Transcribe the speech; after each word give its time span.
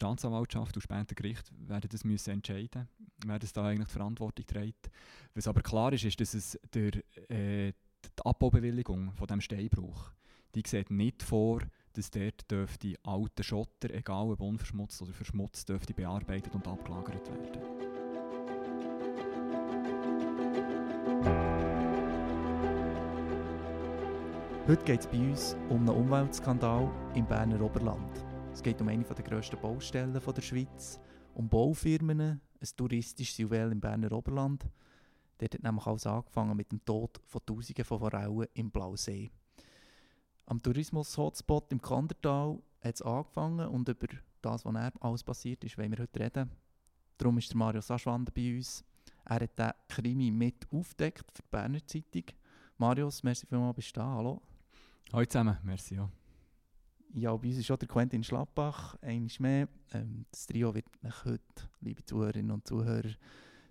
Staatsanwaltschaft 0.00 0.74
und 0.76 0.82
später 0.82 1.14
Gericht 1.14 1.52
werden 1.68 1.88
das 1.90 2.04
müssen 2.04 2.30
entscheiden, 2.30 2.88
wer 3.26 3.38
das 3.38 3.52
da 3.52 3.66
eigentlich 3.66 3.88
die 3.88 3.92
Verantwortung 3.92 4.46
trägt. 4.46 4.90
Was 5.34 5.46
aber 5.46 5.60
klar 5.60 5.92
ist, 5.92 6.04
ist, 6.04 6.18
dass 6.20 6.32
es 6.32 6.58
der, 6.72 6.92
äh, 7.30 7.72
die 7.72 8.24
Abbaubewilligung 8.24 9.12
von 9.12 9.26
dem 9.26 9.42
Steinbruch, 9.42 10.10
die 10.54 10.62
sieht 10.66 10.90
nicht 10.90 11.22
vor, 11.22 11.60
dass 11.92 12.10
dort 12.10 12.50
dürfte 12.50 12.94
alte 13.02 13.42
Schotter, 13.42 13.92
egal 13.92 14.30
ob 14.30 14.40
unverschmutzt 14.40 15.02
oder 15.02 15.12
verschmutzt, 15.12 15.68
dürfte 15.68 15.92
bearbeitet 15.92 16.54
und 16.54 16.66
abgelagert 16.66 17.28
werden. 17.28 17.60
Heute 24.66 24.84
geht 24.84 25.00
es 25.00 25.06
bei 25.08 25.18
uns 25.18 25.56
um 25.68 25.80
einen 25.80 25.88
Umweltskandal 25.88 26.90
im 27.14 27.26
Berner 27.26 27.60
Oberland. 27.60 28.29
Es 28.52 28.62
geht 28.62 28.80
um 28.80 28.88
eine 28.88 29.04
der 29.04 29.24
grössten 29.24 29.60
Baustellen 29.60 30.12
der 30.12 30.42
Schweiz, 30.42 31.00
um 31.34 31.48
Baufirmen, 31.48 32.20
ein 32.20 32.68
touristisches 32.76 33.38
Juwel 33.38 33.72
im 33.72 33.80
Berner 33.80 34.12
Oberland. 34.12 34.66
Dort 35.38 35.54
hat 35.54 35.62
nämlich 35.62 35.86
alles 35.86 36.06
angefangen 36.06 36.56
mit 36.56 36.70
dem 36.70 36.84
Tod 36.84 37.20
von 37.24 37.40
Tausenden 37.46 37.84
von 37.84 37.98
Forellen 38.00 38.46
im 38.54 38.70
Blausee. 38.70 39.30
Am 40.46 40.60
Tourismus-Hotspot 40.60 41.72
im 41.72 41.80
Kandertal 41.80 42.58
hat 42.82 42.94
es 42.94 43.02
angefangen 43.02 43.68
und 43.68 43.88
über 43.88 44.08
das, 44.42 44.64
was 44.64 44.74
er 44.74 44.92
alles 45.00 45.24
passiert 45.24 45.64
ist, 45.64 45.78
wollen 45.78 45.92
wir 45.92 46.02
heute 46.02 46.20
reden. 46.20 46.50
Darum 47.16 47.38
ist 47.38 47.50
der 47.50 47.56
Mario 47.56 47.80
Saschwander 47.80 48.32
bei 48.32 48.56
uns. 48.56 48.84
Er 49.24 49.40
hat 49.40 49.58
den 49.58 49.70
Krimi 49.88 50.30
mit 50.30 50.66
aufgedeckt 50.72 51.30
für 51.32 51.42
die 51.42 51.48
Berner 51.50 51.86
Zeitung. 51.86 52.24
Marius, 52.78 53.22
merci 53.22 53.46
vielmals, 53.46 53.76
bist 53.76 53.96
du 53.96 54.00
da. 54.00 54.06
Hallo. 54.06 54.42
Hallo 55.12 55.24
zusammen, 55.24 55.58
merci 55.62 55.94
ja. 55.94 56.10
Ja, 57.14 57.36
bei 57.36 57.48
uns 57.48 57.58
ist 57.58 57.70
auch 57.72 57.76
der 57.76 57.88
Quentin 57.88 58.22
Schlappach, 58.22 58.94
einmal 59.02 59.30
mehr. 59.40 59.68
Ähm, 59.92 60.26
das 60.30 60.46
Trio 60.46 60.72
wird 60.72 60.86
euch 61.04 61.24
heute, 61.24 61.42
liebe 61.80 62.04
Zuhörerinnen 62.04 62.52
und 62.52 62.68
Zuhörer, 62.68 63.10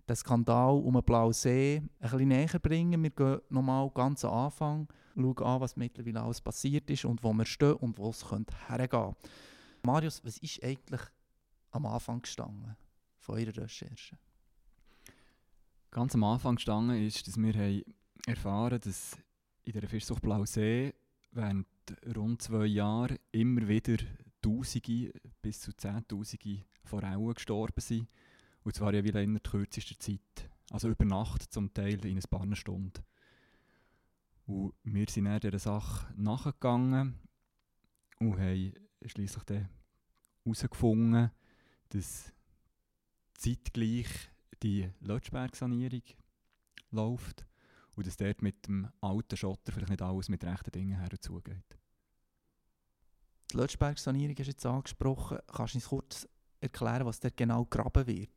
den 0.09 0.16
Skandal 0.16 0.73
um 0.73 0.94
den 0.94 1.03
Blauen 1.03 1.31
See 1.31 1.81
ein 1.99 2.09
bisschen 2.09 2.27
näher 2.27 2.59
bringen. 2.59 3.02
Wir 3.02 3.09
gehen 3.09 3.39
nochmal 3.49 3.89
ganz 3.91 4.25
am 4.25 4.33
Anfang, 4.33 4.88
schauen 5.16 5.38
an, 5.38 5.61
was 5.61 5.77
mittlerweile 5.77 6.22
alles 6.22 6.41
passiert 6.41 6.89
ist 6.89 7.05
und 7.05 7.23
wo 7.23 7.31
wir 7.31 7.45
stehen 7.45 7.75
und 7.75 7.97
wo 7.97 8.09
es 8.09 8.30
hergehen 8.30 8.89
könnte. 8.89 9.16
Marius, 9.83 10.21
was 10.25 10.38
ist 10.39 10.61
eigentlich 10.61 11.02
am 11.71 11.86
Anfang 11.86 12.21
gestanden 12.21 12.75
von 13.19 13.36
eurer 13.36 13.55
Recherche? 13.55 14.17
Ganz 15.92 16.14
am 16.14 16.25
Anfang 16.25 16.55
gestanden 16.55 17.02
ist, 17.02 17.25
dass 17.25 17.38
wir 17.38 17.83
erfahren 18.27 18.73
haben, 18.73 18.81
dass 18.81 19.17
in 19.64 19.71
der 19.71 19.88
Fischzucht 19.88 20.21
Blauen 20.21 20.45
See 20.45 20.94
während 21.31 21.67
rund 22.16 22.41
zwei 22.41 22.66
Jahren 22.66 23.17
immer 23.31 23.67
wieder 23.67 23.97
Tausende 24.41 25.11
bis 25.41 25.61
zu 25.61 25.73
Zehntausende 25.75 26.63
Forellen 26.83 27.33
gestorben 27.33 27.81
sind. 27.81 28.08
Und 28.63 28.75
zwar 28.75 28.94
ja 28.94 29.03
wieder 29.03 29.21
in 29.21 29.33
der 29.33 29.41
kürzesten 29.41 29.99
Zeit. 29.99 30.49
Also 30.71 30.89
über 30.89 31.05
Nacht 31.05 31.52
zum 31.52 31.73
Teil 31.73 32.05
in 32.05 32.17
ein 32.17 32.30
paar 32.30 32.55
Stunden. 32.55 33.03
Und 34.45 34.73
wir 34.83 35.05
sind 35.09 35.25
dann 35.25 35.39
dieser 35.39 35.59
Sache 35.59 36.13
nachgegangen 36.16 37.19
und 38.19 38.39
haben 38.39 38.73
schliesslich 39.05 39.43
herausgefunden, 40.45 41.31
dass 41.89 42.33
zeitgleich 43.33 44.08
die 44.64 44.89
Lötschberg-Sanierung 45.02 46.03
läuft 46.91 47.48
und 48.00 48.08
dass 48.08 48.16
dort 48.16 48.42
mit 48.42 48.66
dem 48.66 48.88
alten 49.02 49.36
Schotter 49.36 49.73
vielleicht 49.73 49.89
nicht 49.89 50.02
alles 50.02 50.30
mit 50.30 50.42
rechten 50.45 50.72
Dingen 50.72 50.97
herzugeht. 50.97 51.78
Die 53.52 53.58
Lötschberg-Sanierung 53.58 54.36
du 54.36 54.44
jetzt 54.44 54.66
angesprochen. 54.66 55.39
Kannst 55.47 55.73
du 55.73 55.78
uns 55.80 55.88
kurz 55.89 56.27
erklären, 56.61 57.05
was 57.05 57.20
dort 57.20 57.36
genau 57.36 57.66
gegraben 57.66 58.08
wird? 58.08 58.30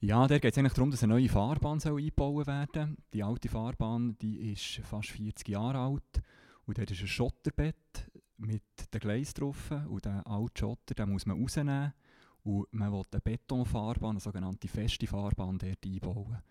Ja, 0.00 0.26
da 0.26 0.40
geht 0.40 0.52
es 0.52 0.58
eigentlich 0.58 0.72
darum, 0.72 0.90
dass 0.90 1.04
eine 1.04 1.14
neue 1.14 1.28
Fahrbahn 1.28 1.78
soll 1.78 2.00
eingebaut 2.00 2.48
werden 2.48 2.96
soll. 2.96 2.96
Die 3.12 3.22
alte 3.22 3.48
Fahrbahn 3.48 4.18
die 4.18 4.50
ist 4.50 4.84
fast 4.84 5.10
40 5.10 5.48
Jahre 5.48 5.78
alt 5.78 6.22
und 6.66 6.78
dort 6.78 6.90
ist 6.90 7.00
ein 7.00 7.06
Schotterbett 7.06 8.10
mit 8.38 8.92
den 8.92 9.00
Gleis 9.00 9.34
drauf 9.34 9.70
und 9.70 10.04
den 10.04 10.26
alten 10.26 10.56
Schotter 10.56 10.94
den 10.96 11.12
muss 11.12 11.26
man 11.26 11.40
rausnehmen 11.40 11.94
und 12.42 12.72
man 12.72 12.92
will 12.92 13.04
eine 13.12 13.20
Betonfahrbahn, 13.20 14.10
eine 14.10 14.20
sogenannte 14.20 14.66
feste 14.66 15.06
Fahrbahn, 15.06 15.58
dort 15.58 15.86
einbauen. 15.86 16.42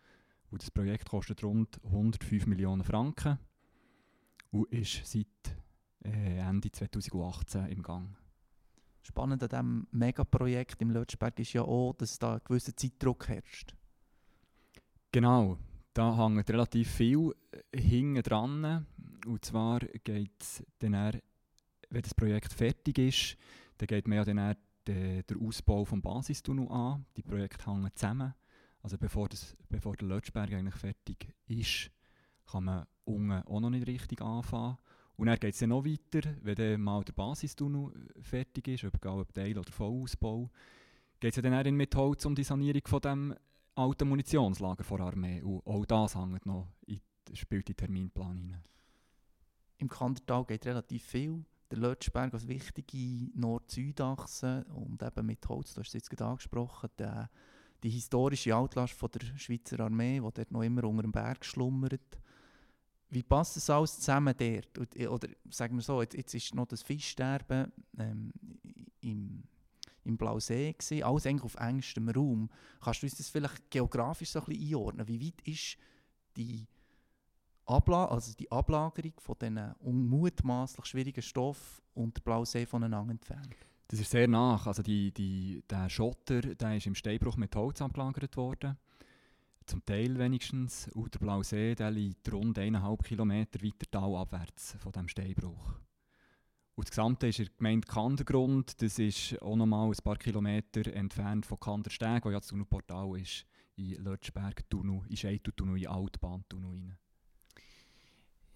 Und 0.49 0.61
das 0.61 0.71
Projekt 0.71 1.09
kostet 1.09 1.43
rund 1.43 1.79
105 1.83 2.47
Millionen 2.47 2.83
Franken 2.83 3.37
und 4.51 4.71
ist 4.71 5.05
seit 5.05 5.27
äh, 6.03 6.37
Ende 6.37 6.71
2018 6.71 7.67
im 7.67 7.83
Gang. 7.83 8.15
Spannend 9.01 9.43
an 9.43 9.49
diesem 9.49 9.87
Megaprojekt 9.91 10.81
im 10.81 10.91
Lötschberg 10.91 11.39
ist 11.39 11.53
ja 11.53 11.61
auch, 11.61 11.93
dass 11.93 12.19
da 12.19 12.35
ein 12.35 12.41
gewisser 12.43 12.75
Zeitdruck 12.75 13.27
herrscht. 13.27 13.75
Genau, 15.11 15.57
da 15.93 16.15
hängt 16.17 16.49
relativ 16.49 16.91
viel 16.91 17.33
äh, 17.51 17.79
hinten 17.79 18.23
dran. 18.23 18.85
Und 19.25 19.45
zwar 19.45 19.79
geht 19.79 20.31
es 20.39 20.63
dann, 20.79 20.93
eher, 20.93 21.21
wenn 21.89 22.01
das 22.01 22.13
Projekt 22.13 22.53
fertig 22.53 22.97
ist, 22.97 23.37
dann 23.77 23.87
geht 23.87 24.07
man 24.07 24.17
ja 24.17 24.25
dann 24.25 24.55
den 24.85 25.23
Ausbau 25.41 25.83
des 25.83 26.01
Basistunnel 26.01 26.67
an. 26.69 27.05
Die 27.17 27.23
Projekte 27.23 27.65
hängen 27.65 27.89
zusammen. 27.93 28.33
Also 28.87 28.97
bevor, 28.97 29.27
das, 29.27 29.53
bevor 29.67 29.97
der 29.97 30.07
Lötschberg 30.07 30.49
eigentlich 30.53 30.75
fertig 30.75 31.35
ist, 31.45 31.91
kann 32.49 32.63
man 32.63 32.85
unten 33.03 33.33
auch 33.33 33.59
noch 33.59 33.69
nicht 33.69 33.85
richtig 33.85 34.21
anfangen. 34.21 34.77
Und 35.17 35.27
dann 35.27 35.37
geht 35.37 35.55
es 35.55 35.59
dann 35.59 35.71
noch 35.71 35.83
weiter, 35.83 36.21
wenn 36.41 36.55
dann 36.55 36.79
mal 36.79 37.03
der 37.03 37.11
Basistunnel 37.11 37.91
fertig 38.21 38.65
ist, 38.69 38.85
egal 38.85 39.19
ob 39.19 39.33
Teil- 39.33 39.57
oder 39.57 39.73
Vollausbau, 39.73 40.49
geht 41.19 41.35
es 41.35 41.43
dann 41.43 41.75
mit 41.75 41.93
Holz 41.97 42.25
um 42.25 42.33
die 42.33 42.45
Sanierung 42.45 42.83
von 42.85 43.01
dem 43.01 43.35
alten 43.75 44.07
Munitionslager 44.07 44.85
der 44.85 45.05
Armee. 45.05 45.41
Und 45.41 45.67
auch 45.67 45.85
das 45.85 46.15
hängt 46.15 46.45
noch 46.45 46.69
in, 46.85 47.01
spielt 47.33 47.67
in 47.67 47.73
den 47.73 47.77
Terminplan 47.77 48.37
hinein. 48.37 48.63
Im 49.79 49.89
Kandertal 49.89 50.45
geht 50.45 50.65
relativ 50.65 51.03
viel. 51.03 51.43
Der 51.71 51.79
Lötschberg 51.79 52.33
als 52.33 52.47
wichtige 52.47 53.37
Nord-Süd-Achse 53.37 54.65
und 54.69 55.03
eben 55.03 55.25
mit 55.25 55.45
Holz, 55.49 55.73
du 55.73 55.81
hast 55.81 55.89
es 55.89 55.93
jetzt 55.93 56.09
gerade 56.09 56.31
angesprochen, 56.31 56.89
der, 56.97 57.29
die 57.83 57.89
historische 57.89 58.55
Altlast 58.55 58.93
von 58.93 59.09
der 59.11 59.37
Schweizer 59.37 59.79
Armee, 59.79 60.15
die 60.15 60.33
dort 60.33 60.51
noch 60.51 60.63
immer 60.63 60.83
unter 60.83 61.03
dem 61.03 61.11
Berg 61.11 61.45
schlummert 61.45 62.19
wie 63.09 63.23
passt 63.23 63.55
das 63.55 63.69
alles 63.69 63.99
zusammen 63.99 64.33
dort? 64.37 64.95
Äh, 64.95 65.07
oder 65.07 65.27
sagen 65.49 65.75
wir 65.75 65.81
so, 65.81 66.01
jetzt, 66.01 66.15
jetzt 66.15 66.33
ist 66.33 66.55
noch 66.55 66.67
das 66.67 66.81
Fischsterben 66.81 67.71
ähm, 67.97 68.31
im, 69.01 69.43
im 70.03 70.17
Blausee 70.17 70.73
gewesen, 70.73 71.03
alles 71.03 71.25
eigentlich 71.25 71.43
auf 71.43 71.55
engstem 71.55 72.09
Raum. 72.09 72.49
Kannst 72.81 73.01
du 73.01 73.05
uns 73.05 73.15
das 73.15 73.29
vielleicht 73.29 73.69
geografisch 73.71 74.31
so 74.31 74.39
ein 74.39 74.45
bisschen 74.45 74.67
einordnen? 74.67 75.07
Wie 75.07 75.25
weit 75.25 75.41
ist 75.47 75.77
die, 76.35 76.67
Abla 77.65 78.05
also 78.05 78.33
die 78.33 78.51
Ablagerung 78.51 79.13
von 79.19 79.35
diesen 79.39 79.73
unmutmaßlich 79.79 80.85
schwierigen 80.85 81.21
Stoffen 81.21 81.83
und 81.93 82.17
der 82.17 82.21
Blausee 82.21 82.65
voneinander 82.65 83.11
entfernt? 83.11 83.55
Das 83.89 83.99
ist 83.99 84.11
sehr 84.11 84.27
nach. 84.27 84.67
Also 84.67 84.83
die, 84.83 85.11
die, 85.11 85.63
der 85.69 85.89
Schotter 85.89 86.41
der 86.41 86.77
ist 86.77 86.87
im 86.87 86.95
Steinbruch 86.95 87.37
mit 87.37 87.55
Holz 87.55 87.81
abgelagert 87.81 88.35
worden 88.35 88.77
zum 89.65 89.85
Teil 89.85 90.17
wenigstens. 90.17 90.89
Und 90.93 91.13
der 91.13 91.19
Blaue 91.19 91.43
See 91.43 91.75
der 91.75 91.91
liegt 91.91 92.31
rund 92.31 92.57
eineinhalb 92.57 93.03
Kilometer 93.03 93.61
weiter 93.61 93.89
talabwärts 93.91 94.77
von 94.79 94.91
dem 94.91 95.07
Steinbruch. 95.07 95.73
Und 96.75 96.87
das 96.87 96.91
Gesamte 96.91 97.27
ist 97.27 97.39
in 97.39 97.45
der 97.45 97.53
Gemeinde 97.57 97.87
Kandergrund. 97.87 98.81
Das 98.81 98.99
ist 98.99 99.41
auch 99.41 99.55
noch 99.55 99.65
mal 99.65 99.87
ein 99.87 100.03
paar 100.03 100.17
Kilometer 100.17 100.85
entfernt 100.93 101.45
von 101.45 101.59
Kandersteg, 101.59 102.23
wo 102.23 102.29
ja 102.29 102.39
das 102.39 102.47
Tunnelportal 102.47 103.19
ist, 103.19 103.45
in 103.75 103.95
Lötschberg-Tunnel, 104.03 105.01
in 105.09 105.17
Scheiteltunnel, 105.17 105.81
in 105.81 105.87
Altbahntunnel 105.87 106.71
rein. 106.71 106.97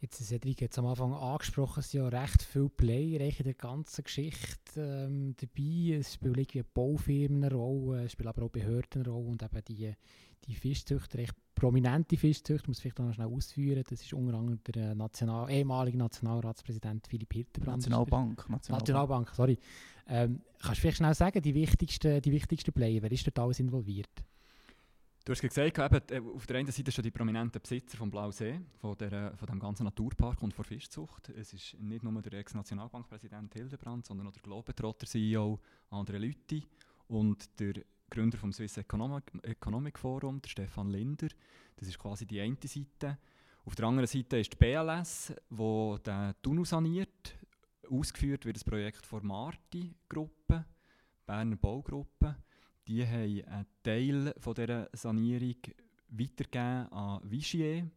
Jetzt, 0.02 0.18
Cedric 0.26 0.64
hat 0.64 0.72
es 0.72 0.80
am 0.80 0.88
Anfang 0.88 1.14
angesprochen, 1.14 1.82
es 1.82 1.92
sind 1.92 2.02
ja 2.02 2.08
recht 2.08 2.42
viele 2.42 2.70
Player 2.70 3.22
in 3.22 3.44
der 3.44 3.54
ganzen 3.54 4.04
Geschichte 4.04 4.82
ähm, 4.82 5.36
dabei. 5.40 5.98
Es 6.00 6.16
spielen 6.16 6.34
irgendwie 6.34 6.64
Baufirmen 6.64 7.44
eine 7.44 7.54
Rolle, 7.54 8.06
es 8.06 8.14
spielen 8.14 8.30
aber 8.30 8.46
auch 8.46 8.50
Behörden 8.50 9.04
eine 9.04 9.10
Rolle 9.12 9.28
und 9.28 9.44
eben 9.44 9.64
die, 9.68 9.94
die 10.46 10.56
Fischzüchter, 10.56 11.20
recht 11.20 11.36
prominente 11.54 12.18
Fischzüchter, 12.18 12.68
muss 12.68 12.78
ich 12.78 12.82
vielleicht 12.82 12.98
noch 12.98 13.14
schnell 13.14 13.28
ausführen, 13.28 13.84
das 13.88 14.02
ist 14.02 14.12
unter 14.14 14.40
anderem 14.40 14.60
der 14.64 14.92
äh, 14.92 14.96
National, 14.96 15.52
ehemalige 15.52 16.00
Nationalratspräsident 16.00 17.06
Philipp 17.06 17.32
Hildebrand. 17.32 17.78
Nationalbank. 17.78 18.50
Nationalbank, 18.50 18.82
Nationalbank 18.82 19.30
sorry. 19.36 19.60
Ähm, 20.08 20.42
kannst 20.60 20.78
du 20.78 20.82
vielleicht 20.82 20.98
schnell 20.98 21.14
sagen, 21.14 21.44
die 21.44 21.54
wichtigsten, 21.54 22.24
die 22.24 22.32
wichtigsten 22.32 22.74
Player, 22.74 23.04
wer 23.04 23.12
ist 23.12 23.28
dort 23.28 23.38
alles 23.38 23.60
involviert? 23.60 24.10
Du 25.24 25.34
hast 25.34 25.42
gesagt, 25.42 25.78
eben, 25.78 26.02
äh, 26.10 26.36
auf 26.36 26.48
der 26.48 26.58
einen 26.58 26.72
Seite 26.72 26.92
schon 26.92 27.04
die 27.04 27.12
prominenten 27.12 27.62
Besitzer 27.62 27.96
vom 27.96 28.10
Blausee, 28.10 28.60
von, 28.80 28.98
der, 28.98 29.38
von 29.38 29.48
dem 29.48 29.60
ganzen 29.60 29.84
Naturpark 29.84 30.42
und 30.42 30.52
von 30.52 30.66
Fischzucht. 30.66 31.30
Es 31.30 31.54
ist 31.54 31.80
nicht 31.80 32.02
nur 32.04 32.20
der 32.24 32.40
Ex-Nationalbankpräsident 32.40 33.54
Hildebrand, 33.54 34.04
sondern 34.04 34.28
auch 34.28 34.32
der 34.32 34.42
Globetrotter-CEO 34.42 35.60
André 35.92 36.18
Lütti 36.18 36.66
und 37.08 37.60
der 37.60 37.84
Gründer 38.10 38.40
vom 38.40 38.52
Swiss 38.52 38.78
Economic, 38.78 39.32
Economic 39.44 40.00
Forum, 40.00 40.42
der 40.42 40.50
Stefan 40.50 40.90
Linder. 40.90 41.28
Das 41.76 41.88
ist 41.88 42.00
quasi 42.00 42.26
die 42.26 42.42
eine 42.42 42.58
Seite. 42.66 43.20
Auf 43.64 43.76
der 43.76 43.86
anderen 43.86 44.08
Seite 44.08 44.40
ist 44.40 44.52
die 44.54 44.58
BLS, 44.58 45.36
wo 45.52 46.00
den 46.00 46.34
Tunnel 46.42 46.66
saniert. 46.66 47.38
Ausgeführt 47.88 48.46
wird 48.46 48.56
das 48.56 48.64
Projekt 48.64 49.06
von 49.06 49.24
Marti-Gruppe. 49.26 50.66
Berner 51.28 51.58
Baugruppe. 51.58 52.38
Die 52.88 53.06
haben 53.06 53.44
einen 53.46 53.66
Teil 53.84 54.34
von 54.38 54.54
dieser 54.54 54.90
Sanierung 54.94 55.56
weitergegeben 56.10 56.92
an 56.92 57.22
Vigier. 57.24 57.90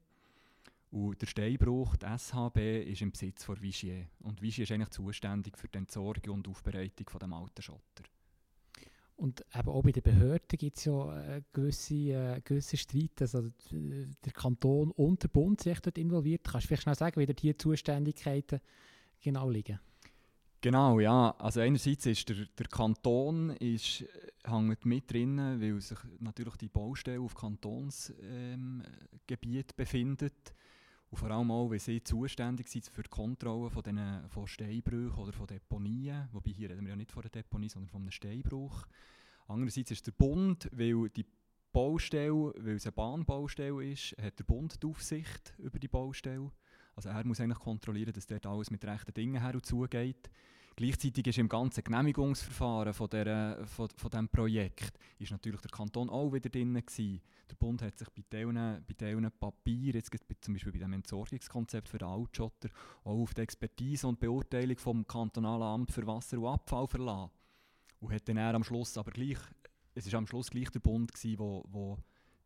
Und 0.91 1.21
der 1.21 1.27
Steinbruch, 1.27 1.97
die 1.97 2.07
SHB, 2.07 2.91
ist 2.91 3.03
im 3.03 3.11
Besitz 3.11 3.45
von 3.45 3.61
Vigier. 3.61 4.07
Und 4.21 4.41
Vigier 4.41 4.63
ist 4.63 4.71
eigentlich 4.71 4.91
zuständig 4.91 5.59
für 5.59 5.69
die 5.69 5.79
Entsorgung 5.79 6.35
und 6.35 6.49
Aufbereitung 6.49 7.07
dem 7.19 7.33
alten 7.33 7.63
Schotter. 7.63 8.05
Und 9.17 9.45
eben 9.55 9.69
auch 9.69 9.83
bei 9.83 9.93
den 9.93 10.03
Behörden 10.03 10.59
gibt 10.59 10.77
es 10.77 10.85
ja 10.85 11.37
äh, 11.37 11.43
gewisse, 11.53 11.95
äh, 11.95 12.77
Streit. 12.77 13.21
Also 13.21 13.49
der 13.71 14.33
Kanton 14.33 14.91
und 14.91 15.23
der 15.23 15.29
Bund 15.29 15.61
sind 15.61 15.85
dort 15.87 15.99
involviert. 15.99 16.45
Kannst 16.45 16.65
du 16.65 16.69
vielleicht 16.69 16.83
schnell 16.83 16.95
sagen, 16.97 17.21
wie 17.21 17.27
dort 17.27 17.41
hier 17.41 17.57
Zuständigkeiten 17.57 18.61
genau 19.21 19.49
liegen? 19.49 19.79
Genau, 20.65 20.99
ja. 20.99 21.35
Also 21.37 21.61
einerseits 21.61 22.07
ist 22.07 22.27
der, 22.27 22.37
der 22.59 22.67
Kanton 22.69 23.51
ist, 23.51 24.01
äh, 24.01 24.07
hängt 24.51 24.87
mit 24.87 25.13
drin, 25.13 25.37
weil 25.61 25.79
sich 25.79 25.99
natürlich 26.21 26.57
die 26.57 26.71
Baustelle 26.71 27.21
auf 27.21 27.35
Kantonsgebiet 27.35 28.17
ähm, 28.23 29.77
befindet. 29.77 30.55
Und 31.11 31.19
vor 31.19 31.31
allem 31.31 31.51
auch, 31.51 31.69
weil 31.69 31.81
sie 31.81 32.03
zuständig 32.03 32.69
sind 32.69 32.87
für 32.87 33.03
die 33.03 33.11
Kontrolle 33.11 33.69
von, 33.69 33.83
den, 33.83 34.01
von 34.31 34.47
Steinbrüchen 34.47 35.19
oder 35.19 35.35
von 35.35 35.47
Deponien. 35.47 36.31
Wobei 36.33 36.53
hier 36.53 36.71
reden 36.71 36.87
wir 36.87 36.93
ja 36.93 36.97
nicht 36.97 37.13
von 37.13 37.21
der 37.21 37.31
Deponie, 37.31 37.69
sondern 37.69 37.91
von 37.91 38.01
einem 38.01 38.11
Steinbruch. 38.11 38.87
Andererseits 39.47 39.91
ist 39.91 40.07
der 40.07 40.13
Bund, 40.13 40.71
weil 40.73 41.11
die 41.11 41.27
Baustelle, 41.75 42.55
weil 42.57 42.77
es 42.77 42.87
eine 42.87 42.93
Bahnbaustelle 42.93 43.85
ist, 43.85 44.17
hat 44.19 44.39
der 44.39 44.45
Bund 44.45 44.83
die 44.83 44.87
Aufsicht 44.87 45.53
über 45.59 45.79
die 45.79 45.89
Baustelle. 45.89 46.51
Also 46.97 47.09
er 47.09 47.27
muss 47.27 47.41
eigentlich 47.41 47.59
kontrollieren, 47.59 48.13
dass 48.13 48.27
dort 48.27 48.47
alles 48.47 48.71
mit 48.71 48.85
rechten 48.85 49.15
Dingen 49.15 49.41
her 49.41 49.55
und 49.55 49.67
zugeht. 49.67 50.31
Gleichzeitig 50.77 51.29
ist 51.29 51.39
im 51.39 51.49
ganzen 51.49 51.85
Genehmigungsverfahren 51.85 52.93
von, 52.93 53.09
der, 53.09 53.65
von, 53.65 53.89
von 53.97 54.11
diesem 54.11 54.29
Projekt 54.29 54.99
ist 55.21 55.31
natürlich 55.31 55.61
der 55.61 55.71
Kanton 55.71 56.11
auch 56.11 56.33
wieder 56.33 56.51
drin 56.51 56.75
gewesen. 56.75 57.21
Der 57.49 57.55
Bund 57.55 57.81
hat 57.81 57.97
sich 57.97 58.09
bei 58.11 58.25
diesen, 58.33 58.55
bei 58.55 58.95
diesen 58.99 59.31
Papieren, 59.39 59.95
jetzt 59.95 60.11
zum 60.41 60.55
Beispiel 60.55 60.73
bei 60.73 60.79
dem 60.79 60.93
Entsorgungskonzept 60.95 61.89
für 61.89 61.99
den 61.99 62.09
Altschotter, 62.09 62.71
auch 63.05 63.23
auf 63.23 63.35
die 63.35 63.43
Expertise 63.43 64.09
und 64.09 64.19
Beurteilung 64.19 64.77
vom 64.79 65.07
kantonalen 65.07 65.63
Amt 65.63 65.93
für 65.93 66.05
Wasser 66.09 66.39
und 66.39 66.49
Abfall 66.49 66.89
verlassen. 66.89 67.31
Und 68.01 68.13
hat 68.13 68.29
dann 68.29 68.39
am 68.39 68.65
Schluss 68.65 68.99
aber 68.99 69.13
gleich, 69.13 69.39
es 69.95 70.07
ist 70.07 70.15
am 70.15 70.27
Schluss 70.27 70.51
gleich 70.51 70.71
der 70.71 70.81
Bund 70.81 71.13
gewesen, 71.13 71.39
wo, 71.39 71.65
wo 71.69 71.99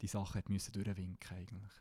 die 0.03 0.07
Sache 0.07 0.39
hat 0.39 0.51
müssen 0.51 0.73
durchwinken 0.73 1.35
eigentlich. 1.35 1.73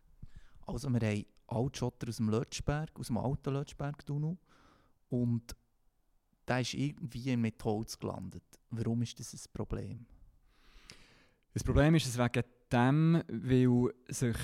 Also 0.67 0.89
wir 0.89 0.99
haben 0.99 1.25
Altschotter 1.47 2.09
aus 2.09 2.17
dem 2.17 2.29
Lötschberg, 2.29 2.91
aus 2.99 3.07
dem 3.07 3.17
alten 3.17 3.53
Lötschberg-Tunnel 3.53 4.37
und 5.09 5.55
der 6.47 6.61
ist 6.61 6.73
irgendwie 6.73 7.35
mit 7.35 7.63
Holz 7.63 7.97
gelandet. 7.97 8.43
Warum 8.69 9.01
ist 9.01 9.19
das 9.19 9.33
ein 9.33 9.51
Problem? 9.53 10.05
Das 11.53 11.63
Problem 11.63 11.95
ist 11.95 12.05
es 12.05 12.17
wegen 12.17 12.43
dem, 12.71 13.23
weil 13.27 13.93
sich 14.09 14.37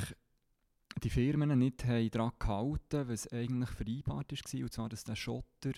die 1.03 1.09
Firmen 1.09 1.59
nicht 1.59 1.83
daran 1.83 2.31
gehalten 2.39 2.97
haben, 2.99 3.09
was 3.09 3.27
eigentlich 3.27 3.69
vereinbart 3.69 4.31
war, 4.31 4.61
und 4.61 4.73
zwar, 4.73 4.89
dass 4.89 5.03
der 5.03 5.15
Schotter 5.15 5.73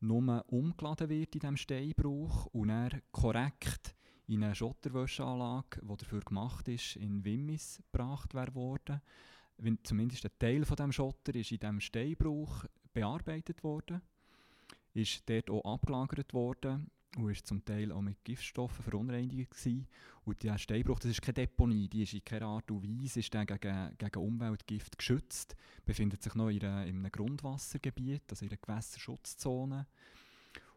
nur 0.00 0.44
umgeladen 0.48 1.08
wird 1.08 1.34
in 1.34 1.40
diesem 1.40 1.56
Steinbruch 1.56 2.46
und 2.46 2.70
er 2.70 3.02
korrekt 3.12 3.94
in 4.26 4.44
eine 4.44 4.54
Schotterwäscheanlage, 4.54 5.80
die 5.82 5.96
dafür 5.96 6.20
gemacht 6.20 6.68
ist, 6.68 6.96
in 6.96 7.24
Wimmis 7.24 7.82
gebracht 7.92 8.34
worden. 8.34 9.02
Zumindest 9.82 10.24
ein 10.24 10.32
Teil 10.38 10.64
von 10.64 10.76
dem 10.76 10.92
Schotter 10.92 11.34
ist 11.34 11.52
in 11.52 11.58
diesem 11.58 11.80
Steinbruch 11.80 12.64
bearbeitet 12.92 13.62
worden 13.62 14.00
ist 14.94 15.22
dort 15.28 15.50
auch 15.50 15.74
abgelagert 15.74 16.32
worden 16.34 16.90
und 17.16 17.30
ist 17.30 17.46
zum 17.46 17.64
Teil 17.64 17.92
auch 17.92 18.00
mit 18.00 18.24
Giftstoffen 18.24 18.82
verunreinigt 18.82 19.50
gewesen. 19.50 19.86
Und 20.24 20.42
der 20.42 20.58
Steinbruch, 20.58 21.00
das 21.00 21.10
ist 21.10 21.22
keine 21.22 21.34
Deponie, 21.34 21.88
die 21.88 22.02
ist 22.02 22.14
in 22.14 22.24
keiner 22.24 22.46
Art 22.46 22.70
und 22.70 22.82
Weise 22.84 23.20
ist 23.20 23.30
gegen, 23.30 23.96
gegen 23.98 24.20
Umweltgift 24.20 24.96
geschützt, 24.96 25.56
befindet 25.84 26.22
sich 26.22 26.34
noch 26.34 26.50
in, 26.50 26.62
einer, 26.62 26.86
in 26.86 26.98
einem 26.98 27.10
Grundwassergebiet, 27.10 28.22
also 28.30 28.44
in 28.44 28.50
einer 28.50 28.58
Gewässerschutzzone. 28.58 29.86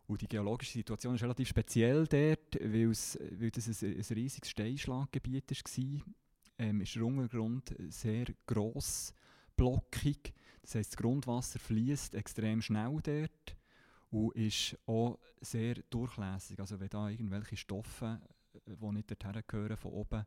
Und 0.08 0.22
die 0.22 0.28
geologische 0.28 0.74
Situation 0.74 1.16
ist 1.16 1.24
relativ 1.24 1.48
speziell 1.48 2.08
dort, 2.08 2.60
weil, 2.60 2.92
es, 2.92 3.18
das 3.18 3.84
ein 3.84 4.16
riesiges 4.16 4.50
Steinschlaggebiet 4.50 5.50
war. 5.52 6.14
Ähm, 6.64 6.80
ist 6.80 6.96
der 6.96 7.04
Untergrund 7.04 7.76
sehr 7.90 8.26
gross, 8.46 9.14
blockig. 9.58 10.34
Das 10.62 10.76
heisst, 10.76 10.94
das 10.94 10.98
Grundwasser 10.98 11.60
fließt 11.60 12.16
extrem 12.16 12.62
schnell 12.62 13.02
dort 13.04 13.58
und 14.12 14.34
ist 14.36 14.78
auch 14.86 15.20
sehr 15.42 15.76
durchlässig. 15.90 16.58
Also 16.58 16.80
wenn 16.80 16.88
da 16.88 17.10
irgendwelche 17.10 17.58
Stoffe, 17.58 18.22
die 18.66 18.72
äh, 18.72 18.92
nicht 18.94 19.12
dorthin 19.12 19.44
gehören, 19.46 19.76
von 19.76 19.92
oben, 19.92 20.26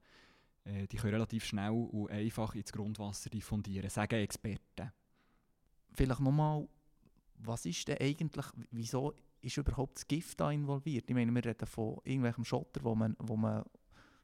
äh, 0.64 0.86
die 0.86 0.98
können 0.98 1.14
relativ 1.14 1.46
schnell 1.46 1.70
und 1.70 2.10
einfach 2.10 2.54
ins 2.54 2.70
Grundwasser 2.70 3.30
diffundieren, 3.30 3.88
sagen 3.88 4.20
Experten. 4.20 4.92
Vielleicht 5.94 6.20
nochmal, 6.20 6.68
was 7.36 7.64
ist 7.64 7.88
denn 7.88 7.96
eigentlich, 7.98 8.46
wieso 8.70 9.14
ist 9.40 9.56
überhaupt 9.56 9.96
das 9.96 10.06
Gift 10.06 10.38
da 10.38 10.50
involviert? 10.50 11.08
Ich 11.08 11.14
meine, 11.14 11.32
wir 11.32 11.46
reden 11.46 11.66
von 11.66 11.98
irgendwelchem 12.04 12.44
Schotter, 12.44 12.84
wo 12.84 12.94
man, 12.94 13.16
wo 13.20 13.38
man 13.38 13.64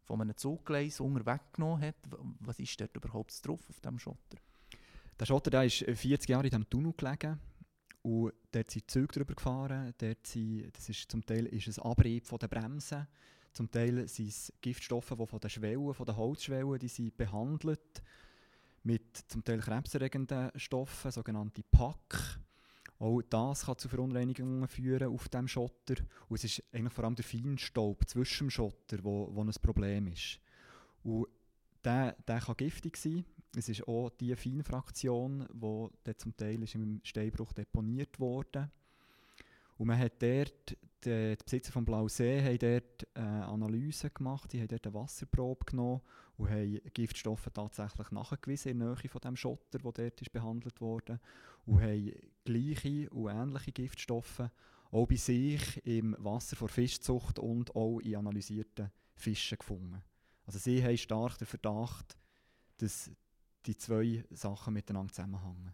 von 0.05 0.21
einem 0.21 0.37
Zuggleis 0.37 1.01
weggenommen 1.01 1.83
hat. 1.83 1.97
Was 2.41 2.59
ist 2.59 2.81
dort 2.81 2.97
überhaupt 2.97 3.47
drauf 3.47 3.61
auf 3.69 3.81
diesem 3.81 3.99
Schotter? 3.99 4.39
Der 5.19 5.27
Schotter 5.27 5.51
der 5.51 5.65
ist 5.65 5.85
40 5.85 6.29
Jahre 6.29 6.45
in 6.45 6.51
diesem 6.51 6.69
Tunnel 6.69 6.93
gelegen 6.97 7.39
und 8.03 8.33
dort 8.51 8.71
sind 8.71 8.91
Züge 8.91 9.07
drüber 9.07 9.35
gefahren. 9.35 9.95
Dort 9.99 10.27
sind, 10.27 10.71
das 10.77 10.89
ist, 10.89 11.11
zum 11.11 11.25
Teil 11.25 11.47
ist 11.47 11.69
es 11.69 11.79
Abrieb 11.79 12.27
von 12.27 12.39
den 12.39 12.49
Bremsen. 12.49 13.07
Zum 13.53 13.71
Teil 13.71 14.09
sind 14.09 14.29
es 14.29 14.53
Giftstoffe, 14.61 15.15
die 15.17 15.27
von 15.27 15.39
den 15.39 15.51
Schwellen, 15.51 15.95
von 15.95 16.07
den 16.07 16.17
Holzschwellen, 16.17 16.79
die 16.79 16.89
sind 16.89 17.17
behandelt 17.17 18.03
mit 18.83 19.17
zum 19.29 19.45
Teil 19.45 19.61
krebserregenden 19.61 20.51
Stoffen, 20.57 21.11
sogenannte 21.11 21.63
PAK. 21.63 22.41
Auch 23.03 23.21
das 23.23 23.67
kann 23.67 23.77
zu 23.79 23.89
Verunreinigungen 23.89 24.69
führen 24.69 25.13
auf 25.13 25.29
dem 25.29 25.49
Schotter. 25.49 25.97
Und 26.29 26.37
es 26.37 26.45
ist 26.45 26.63
eigentlich 26.73 26.93
vor 26.93 27.03
allem 27.03 27.17
der 27.17 27.25
Feinstaub 27.25 28.09
zwischen 28.09 28.47
dem 28.47 28.51
Schotter, 28.51 28.99
wo, 29.03 29.29
wo 29.35 29.43
ein 29.43 29.51
Problem 29.61 30.07
ist. 30.07 30.39
Und 31.03 31.27
der, 31.83 32.13
der 32.29 32.39
kann 32.39 32.57
giftig 32.57 32.97
sein. 32.97 33.25
Es 33.57 33.69
ist 33.69 33.89
auch 33.89 34.11
die 34.11 34.37
Feinfraktion, 34.37 35.49
die 35.53 36.17
zum 36.17 36.37
Teil 36.37 36.63
ist 36.63 36.77
im 36.77 37.01
Steinbruch 37.03 37.53
deponiert 37.53 38.21
wurde. 38.21 38.71
Und 39.79 39.89
man 39.89 39.99
hat 39.99 40.23
dort, 40.23 40.77
die, 41.05 41.37
die 41.37 41.45
Besitzer 41.45 41.73
vom 41.73 41.85
Blausee 41.85 42.43
haben 42.43 42.59
dort 42.59 43.07
äh, 43.15 43.21
Analysen 43.21 44.11
gemacht, 44.15 44.53
die 44.53 44.61
haben 44.61 44.69
dort 44.69 44.87
eine 44.87 44.95
Wasserprobe 44.95 45.65
genommen 45.67 46.01
und 46.37 46.51
haben 46.51 46.81
Giftstoffe 46.95 47.49
tatsächlich 47.53 48.11
nachgewiesen 48.11 48.73
in 48.73 48.79
der 48.81 48.89
Nähe 48.89 49.09
von 49.09 49.21
dem 49.21 49.37
Schotter, 49.37 49.79
der 49.79 49.93
dort 49.93 50.23
ist 50.23 50.33
behandelt 50.33 50.81
wurde 50.81 51.21
und 51.67 51.81
haben 51.81 52.13
gleiche 52.45 53.11
und 53.11 53.31
ähnliche 53.31 53.73
Giftstoffe 53.73 54.43
auch 54.91 55.07
bei 55.07 55.17
sich 55.17 55.85
im 55.87 56.15
Wasser 56.19 56.57
vor 56.57 56.69
Fischzucht 56.69 57.39
und 57.39 57.75
auch 57.75 57.99
in 58.01 58.17
analysierten 58.17 58.91
Fischen 59.15 59.59
gefunden. 59.59 60.03
Also 60.47 60.59
sie 60.59 60.85
haben 60.85 60.99
stark 60.99 61.39
den 61.39 61.47
Verdacht, 61.47 62.17
dass 62.79 63.11
die 63.65 63.77
zwei 63.77 64.25
Sachen 64.31 64.75
miteinander 64.75 65.13
zusammenhängen. 65.13 65.73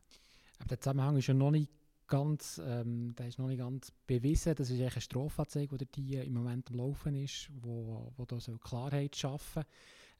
Aber 0.58 0.68
der 0.68 0.80
Zusammenhang 0.80 1.16
ist 1.16 1.26
ja 1.26 1.34
noch 1.34 1.50
nicht 1.50 1.70
ganz, 2.08 2.60
ähm, 2.64 3.14
der 3.16 3.28
ist 3.28 3.38
noch 3.38 3.48
nicht 3.48 3.58
ganz 3.58 3.92
bewiesen. 4.06 4.54
Das 4.54 4.70
ist 4.70 4.80
eine 4.80 5.00
Strafanzeige, 5.00 5.76
die 5.76 5.86
die 5.86 6.14
im 6.16 6.34
Moment 6.34 6.70
am 6.70 6.76
Laufen 6.76 7.14
ist, 7.14 7.50
wo, 7.60 8.12
wo 8.16 8.24
da 8.24 8.40
so 8.40 8.56
Klarheit 8.58 9.14
schaffen. 9.14 9.64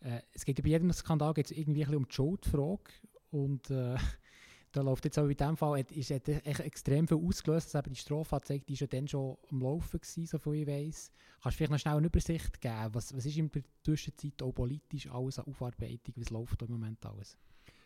Äh, 0.01 0.21
es 0.33 0.45
geht 0.45 0.63
bei 0.63 0.69
jedem 0.69 0.93
Skandal 0.93 1.35
geht's 1.35 1.51
irgendwie 1.51 1.85
ein 1.85 1.95
um 1.95 2.07
die 2.07 2.15
Schuldfrage 2.15 2.93
und 3.31 3.71
äh, 3.71 3.97
da 4.73 4.83
läuft 4.83 5.05
jetzt 5.05 5.19
auch 5.19 5.27
in 5.27 5.37
diesem 5.37 5.57
Fall, 5.57 5.85
ist 5.91 6.11
hat 6.11 6.29
extrem 6.29 7.09
viel 7.09 7.19
ausgelöst, 7.19 7.75
dass 7.75 7.85
eben 7.85 7.95
die 7.95 8.01
Strafanzeige, 8.01 8.65
die 8.65 8.75
ist 8.75 8.81
ja 8.81 8.87
dann 8.87 9.09
schon 9.09 9.37
am 9.51 9.61
Laufen 9.61 10.01
gewesen, 10.01 10.27
so 10.27 10.39
viel 10.39 10.55
ich 10.55 10.67
weiss. 10.67 11.11
Kannst 11.43 11.55
du 11.55 11.59
vielleicht 11.59 11.73
noch 11.73 11.79
schnell 11.79 11.97
eine 11.97 12.07
Übersicht 12.07 12.61
geben, 12.61 12.89
was, 12.93 13.15
was 13.17 13.27
ist 13.27 13.37
in 13.37 13.51
der 13.51 13.63
Zwischenzeit 13.83 14.43
auch 14.43 14.53
politisch 14.53 15.09
alles 15.11 15.39
an 15.39 15.47
Aufarbeitung, 15.47 16.15
was 16.17 16.31
läuft 16.31 16.61
da 16.63 16.67
im 16.67 16.73
Moment 16.73 17.05
alles? 17.07 17.37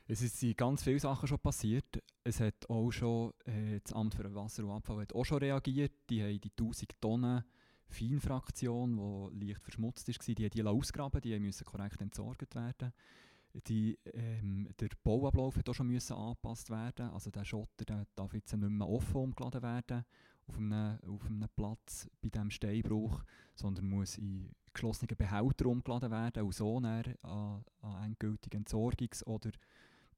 Es 0.09 0.21
sind 0.21 0.57
ganz 0.57 0.83
viele 0.83 0.99
Sachen 0.99 1.29
schon 1.29 1.39
passiert. 1.39 2.03
Es 2.25 2.41
hat 2.41 2.69
auch 2.69 2.91
schon, 2.91 3.33
äh, 3.45 3.81
das 3.81 3.93
Amt 3.93 4.15
für 4.15 4.35
Wasser 4.35 4.65
und 4.65 4.73
Abfall 4.73 5.03
hat 5.03 5.15
auch 5.15 5.25
schon 5.25 5.39
reagiert. 5.39 5.93
Die 6.11 6.23
haben 6.23 6.41
die 6.41 6.51
1000 6.51 7.01
Tonnen 7.01 7.45
Feinfraktion, 7.87 9.31
die 9.35 9.47
leicht 9.47 9.63
verschmutzt 9.63 10.09
war, 10.09 10.35
die, 10.35 10.49
die 10.49 10.65
ausgraben, 10.65 11.21
die 11.21 11.39
müssen 11.39 11.65
korrekt 11.65 12.01
entsorgt 12.01 12.55
werden. 12.55 12.93
Die, 13.67 13.99
ähm, 14.15 14.69
der 14.81 14.89
Bauablauf 15.05 15.57
hat 15.57 15.69
auch 15.69 15.75
schon 15.75 15.89
müssen 15.89 16.15
angepasst 16.15 16.71
werden. 16.71 17.11
Also 17.11 17.31
der 17.31 17.45
Schotter 17.45 17.85
der 17.85 18.07
darf 18.15 18.33
jetzt 18.33 18.57
nicht 18.57 18.69
mehr 18.69 18.89
offen 18.89 19.17
umgeladen 19.17 19.63
werden 19.63 20.05
auf 20.47 20.57
einem, 20.57 20.99
auf 21.07 21.27
einem 21.27 21.49
Platz 21.55 22.09
bei 22.21 22.31
diesem 22.31 22.51
Steinbruch, 22.51 23.23
sondern 23.55 23.89
muss 23.89 24.19
in 24.19 24.51
geschlossenen 24.73 25.17
Behälter 25.17 25.67
umgeladen 25.67 26.11
werden 26.11 26.45
und 26.45 26.55
so 26.55 26.79
an, 26.79 27.15
an 27.23 28.05
endgültige 28.05 28.57
Entsorgungs- 28.57 29.25
oder 29.25 29.51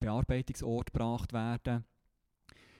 Bearbeitungsort 0.05 0.93
gebracht 0.93 1.33
werden. 1.33 1.85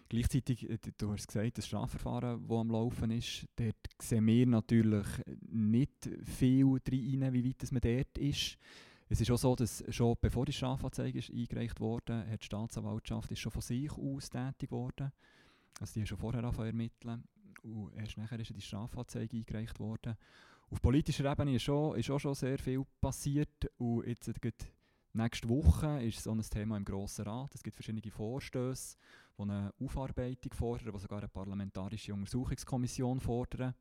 Gleichzeitig, 0.09 0.69
äh, 0.69 0.78
du 0.99 1.12
hast 1.12 1.26
gesagt, 1.26 1.59
das 1.59 1.66
Strafverfahren, 1.66 2.47
das 2.47 2.59
am 2.59 2.71
Laufen 2.71 3.11
ist, 3.11 3.47
dort 3.57 3.76
sehen 4.00 4.26
wir 4.26 4.47
natürlich 4.47 5.07
nicht 5.50 6.11
viel 6.25 6.66
rein, 6.66 7.33
wie 7.33 7.45
weit 7.49 7.73
man 7.73 7.81
dort 7.81 8.19
ist. 8.19 8.59
Es 9.09 9.21
ist 9.21 9.31
auch 9.31 9.38
so, 9.38 9.54
dass 9.54 9.85
schon 9.88 10.16
bevor 10.21 10.45
die 10.45 10.52
Strafanzeige 10.52 11.19
ist 11.19 11.31
eingereicht 11.31 11.81
wurde, 11.81 12.26
hat 12.28 12.43
die 12.43 12.47
Staatsanwaltschaft 12.47 13.31
ist 13.31 13.38
schon 13.38 13.52
von 13.52 13.62
sich 13.62 13.90
aus 13.93 14.31
tätig 14.31 14.71
geworden. 14.71 15.12
Also 15.81 15.95
die 15.95 16.00
haben 16.00 16.07
schon 16.07 16.19
vorher 16.19 16.43
angefangen 16.43 16.69
ermitteln. 16.69 17.25
Und 17.62 17.95
erst 17.95 18.19
nachher 18.19 18.38
ist 18.38 18.54
die 18.54 18.61
Strafanzeige 18.61 19.37
eingereicht 19.37 19.78
worden. 19.81 20.16
Auf 20.71 20.81
politischer 20.81 21.31
Ebene 21.31 21.54
ist, 21.54 21.62
schon, 21.62 21.97
ist 21.97 22.11
auch 22.11 22.19
schon 22.19 22.35
sehr 22.35 22.59
viel 22.59 22.85
passiert. 23.00 23.71
Und 23.76 24.07
jetzt 24.07 24.31
nächste 25.14 25.49
Woche 25.49 26.02
ist 26.02 26.23
so 26.23 26.33
ein 26.33 26.42
Thema 26.42 26.76
im 26.76 26.85
Grossen 26.85 27.25
Rat. 27.25 27.54
Es 27.54 27.62
gibt 27.62 27.76
verschiedene 27.76 28.11
Vorstöße, 28.11 28.97
die 29.38 29.42
eine 29.42 29.73
Aufarbeitung 29.80 30.52
fordern, 30.52 30.92
die 30.92 30.99
sogar 30.99 31.18
eine 31.18 31.28
parlamentarische 31.28 32.12
Untersuchungskommission 32.12 33.21
fordern. 33.21 33.75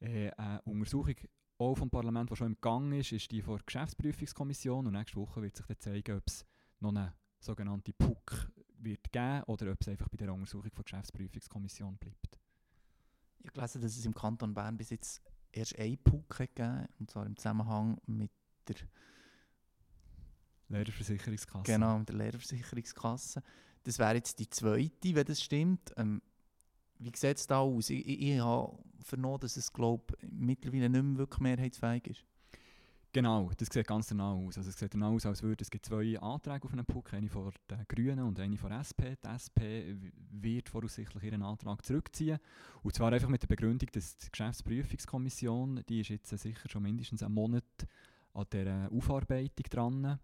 Äh, 0.00 0.30
eine 0.32 0.62
Untersuchung 0.62 1.14
auch 1.58 1.74
vom 1.74 1.90
Parlament, 1.90 2.30
die 2.30 2.36
schon 2.36 2.48
im 2.48 2.60
Gang 2.60 2.92
ist, 2.92 3.12
ist 3.12 3.30
die 3.30 3.40
von 3.40 3.56
der 3.56 3.64
Geschäftsprüfungskommission. 3.64 4.86
Und 4.86 4.92
nächste 4.92 5.16
Woche 5.16 5.40
wird 5.42 5.56
sich 5.56 5.66
dann 5.66 5.80
zeigen, 5.80 6.16
ob 6.16 6.24
es 6.26 6.44
noch 6.80 6.90
eine 6.90 7.14
sogenannte 7.40 7.92
PUC 7.94 8.50
wird 8.78 9.10
geben 9.10 9.42
oder 9.44 9.72
ob 9.72 9.80
es 9.80 9.88
einfach 9.88 10.08
bei 10.08 10.18
der 10.18 10.32
Untersuchung 10.32 10.70
von 10.70 10.84
der 10.84 10.84
Geschäftsprüfungskommission 10.84 11.96
bleibt. 11.96 12.38
Ich 13.42 13.52
gelesen, 13.52 13.80
dass 13.80 13.96
es 13.96 14.04
im 14.04 14.14
Kanton 14.14 14.52
Bern 14.52 14.76
bis 14.76 14.90
jetzt 14.90 15.22
erst 15.52 15.78
eine 15.78 15.96
PUC 15.96 16.36
gegeben 16.36 16.86
und 16.98 17.10
zwar 17.10 17.24
im 17.24 17.36
Zusammenhang 17.36 17.98
mit 18.06 18.30
der 18.68 18.76
Lehrerversicherungskasse. 20.68 21.64
Genau, 21.64 21.98
mit 21.98 22.08
der 22.08 22.16
Lehrerversicherungskasse. 22.16 23.42
Das 23.84 23.98
wäre 23.98 24.14
jetzt 24.14 24.38
die 24.38 24.50
zweite, 24.50 25.14
wenn 25.14 25.24
das 25.24 25.42
stimmt. 25.42 25.92
Ähm, 25.96 26.20
wie 26.98 27.12
sieht 27.14 27.36
es 27.36 27.46
da 27.46 27.58
aus? 27.58 27.90
Ich, 27.90 28.06
ich, 28.06 28.20
ich 28.20 28.40
habe 28.40 28.76
vernommen, 29.04 29.40
dass 29.40 29.56
es 29.56 29.72
glaub, 29.72 30.12
mittlerweile 30.22 30.88
nicht 30.88 31.02
mehr 31.02 31.18
wirklich 31.18 31.40
mehrheitsfähig 31.40 32.06
ist. 32.08 32.24
Genau, 33.12 33.50
das 33.56 33.68
sieht 33.72 33.86
ganz 33.86 34.08
genau 34.08 34.46
aus. 34.46 34.58
Also 34.58 34.68
es 34.68 34.78
sieht 34.78 34.90
genau 34.90 35.14
aus, 35.14 35.24
als 35.24 35.42
würde 35.42 35.62
es 35.62 35.70
gibt 35.70 35.86
zwei 35.86 36.18
Anträge 36.20 36.64
auf 36.64 36.72
einen 36.72 36.84
Puck, 36.84 37.14
eine 37.14 37.30
von 37.30 37.50
den 37.70 37.86
Grünen 37.88 38.20
und 38.24 38.38
eine 38.38 38.58
von 38.58 38.68
der 38.68 38.80
SP. 38.84 39.16
Die 39.16 39.28
SP 39.32 39.96
wird 40.32 40.68
voraussichtlich 40.68 41.22
ihren 41.22 41.42
Antrag 41.42 41.82
zurückziehen. 41.82 42.38
Und 42.82 42.94
zwar 42.94 43.12
einfach 43.12 43.30
mit 43.30 43.42
der 43.42 43.46
Begründung, 43.46 43.88
dass 43.92 44.18
die 44.18 44.30
Geschäftsprüfungskommission, 44.30 45.82
die 45.88 46.00
ist 46.00 46.10
jetzt 46.10 46.28
sicher 46.28 46.68
schon 46.68 46.82
mindestens 46.82 47.22
einen 47.22 47.34
Monat 47.34 47.64
an 48.34 48.44
dieser 48.52 48.92
Aufarbeitung 48.92 49.64
dran 49.70 50.18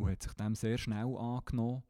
und 0.00 0.10
hat 0.10 0.22
sich 0.22 0.32
dem 0.32 0.54
sehr 0.54 0.78
schnell 0.78 1.16
angenommen. 1.16 1.82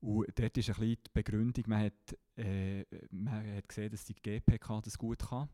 Und 0.00 0.26
dort 0.34 0.56
ist 0.56 0.68
ein 0.68 0.74
bisschen 0.74 0.96
die 1.06 1.10
Begründung, 1.12 1.64
man 1.66 1.84
hat, 1.84 2.18
äh, 2.36 2.84
man 3.10 3.56
hat 3.56 3.68
gesehen, 3.68 3.90
dass 3.90 4.04
die 4.04 4.14
GPK 4.14 4.80
das 4.80 4.98
gut 4.98 5.20
kann. 5.20 5.48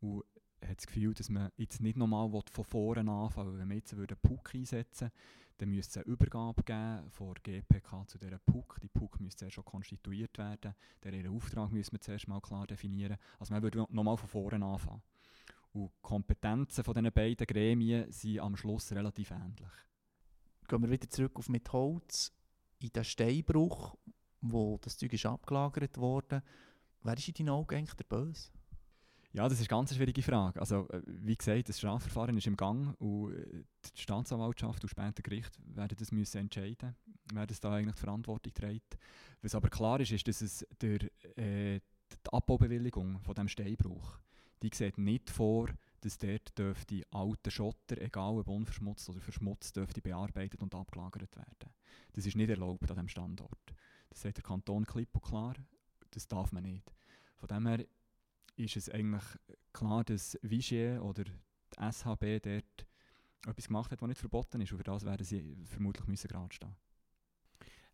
Und 0.00 0.24
hat 0.60 0.78
das 0.78 0.86
Gefühl, 0.86 1.14
dass 1.14 1.28
man 1.28 1.50
jetzt 1.56 1.80
nicht 1.80 1.96
nochmal 1.96 2.28
von 2.50 2.64
vorne 2.64 3.10
anfangen 3.10 3.58
Wenn 3.58 3.68
wir 3.68 3.76
jetzt 3.76 3.92
einen 3.92 4.06
PUC 4.06 4.54
einsetzen 4.54 5.10
würden, 5.10 5.12
dann 5.58 5.68
müsste 5.68 6.00
es 6.00 6.06
eine 6.06 6.12
Übergabe 6.12 6.62
geben 6.62 7.10
von 7.10 7.34
der 7.34 7.60
GPK 7.60 8.08
zu 8.08 8.18
dieser 8.18 8.38
PUC. 8.38 8.80
Die 8.80 8.88
PUC 8.88 9.20
müsste 9.20 9.38
zuerst 9.38 9.54
schon 9.54 9.64
konstituiert 9.64 10.36
werden. 10.38 10.74
Der 11.04 11.30
Auftrag 11.30 11.70
müssen 11.70 11.92
wir 11.92 12.00
zuerst 12.00 12.26
mal 12.26 12.40
klar 12.40 12.66
definieren. 12.66 13.16
Also 13.38 13.54
man 13.54 13.62
würde 13.62 13.86
nochmal 13.90 14.16
von 14.16 14.28
vorne 14.28 14.64
anfangen. 14.64 15.02
Und 15.72 15.90
die 15.90 16.02
Kompetenzen 16.02 16.84
von 16.84 16.94
diesen 16.94 17.12
beiden 17.12 17.46
Gremien 17.46 18.10
sind 18.10 18.40
am 18.40 18.56
Schluss 18.56 18.92
relativ 18.92 19.30
ähnlich. 19.30 19.70
Gehen 20.72 20.80
wir 20.80 20.90
wieder 20.90 21.10
zurück 21.10 21.38
auf 21.38 21.50
mit 21.50 21.70
Holz 21.70 22.32
in 22.78 22.88
den 22.88 23.04
Steinbruch, 23.04 23.94
wo 24.40 24.78
das 24.80 24.96
Zeug 24.96 25.12
ist 25.12 25.26
abgelagert 25.26 25.98
wurde. 25.98 26.42
Wer 27.02 27.18
ist 27.18 27.28
in 27.28 27.34
deinen 27.34 27.50
Augen 27.50 27.76
eigentlich 27.76 27.92
der 27.92 28.04
Böse? 28.04 28.50
Ja, 29.34 29.44
das 29.44 29.60
ist 29.60 29.70
eine 29.70 29.78
ganz 29.78 29.94
schwierige 29.94 30.22
Frage. 30.22 30.58
Also, 30.58 30.88
äh, 30.88 31.02
wie 31.04 31.36
gesagt, 31.36 31.68
das 31.68 31.76
Strafverfahren 31.76 32.38
ist 32.38 32.46
im 32.46 32.56
Gang 32.56 32.98
und 33.02 33.34
äh, 33.34 33.64
die 33.94 34.00
Staatsanwaltschaft 34.00 34.82
und 34.82 34.88
später 34.88 35.20
Gericht 35.20 35.58
werden 35.76 35.94
das 35.98 36.10
müssen 36.10 36.38
entscheiden, 36.38 36.96
wer 37.34 37.46
das 37.46 37.60
da 37.60 37.74
eigentlich 37.74 37.96
die 37.96 38.00
Verantwortung 38.00 38.54
trägt. 38.54 38.96
Was 39.42 39.54
aber 39.54 39.68
klar 39.68 40.00
ist, 40.00 40.12
ist, 40.12 40.26
dass 40.26 40.40
es 40.40 40.66
der, 40.80 41.02
äh, 41.36 41.80
die 41.80 42.32
Abbaubewilligung 42.32 43.20
von 43.20 43.34
dem 43.34 43.48
Steinbruch, 43.48 44.20
die 44.62 44.70
sieht 44.72 44.96
nicht 44.96 45.28
vor, 45.28 45.68
dass 46.02 46.18
dort 46.18 46.58
dürfte 46.58 47.02
alte 47.10 47.50
Schotter, 47.50 48.00
egal 48.00 48.38
ob 48.38 48.48
unverschmutzt 48.48 49.08
oder 49.08 49.20
verschmutzt, 49.20 49.76
dürfte 49.76 50.02
bearbeitet 50.02 50.60
und 50.62 50.74
abgelagert 50.74 51.34
werden. 51.36 51.72
Das 52.12 52.26
ist 52.26 52.36
nicht 52.36 52.50
erlaubt 52.50 52.90
an 52.90 52.96
diesem 52.96 53.08
Standort. 53.08 53.74
Das 54.10 54.22
sagt 54.22 54.38
der 54.38 54.44
Kanton 54.44 54.84
klipp 54.84 55.14
und 55.14 55.22
klar, 55.22 55.54
das 56.10 56.26
darf 56.28 56.52
man 56.52 56.64
nicht. 56.64 56.92
Von 57.36 57.48
dem 57.48 57.66
her 57.66 57.86
ist 58.56 58.76
es 58.76 58.90
eigentlich 58.90 59.24
klar, 59.72 60.04
dass 60.04 60.38
Vigier 60.42 61.02
oder 61.02 61.24
die 61.24 61.92
SHB 61.92 62.42
dort 62.42 62.86
etwas 63.46 63.66
gemacht 63.68 63.90
hat, 63.90 64.02
was 64.02 64.08
nicht 64.08 64.20
verboten 64.20 64.60
ist. 64.60 64.72
Und 64.72 64.78
für 64.78 64.84
das 64.84 65.04
werden 65.04 65.24
sie 65.24 65.56
vermutlich 65.64 66.06
müssen 66.06 66.28
gerade 66.28 66.52
stehen. 66.52 66.76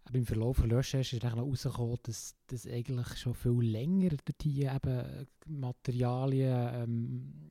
Aber 0.05 0.17
im 0.17 0.27
Verlauf 0.27 0.63
der 0.63 0.79
Recherche 0.79 1.17
ist 1.17 1.23
herausgekommen, 1.23 1.99
dass 2.05 2.35
das 2.47 2.67
eigentlich 2.67 3.19
schon 3.19 3.35
viel 3.35 3.61
länger 3.61 4.11
dort 4.11 4.43
hier 4.43 4.75
eben 4.75 5.27
Materialien 5.47 6.71
ähm, 6.75 7.51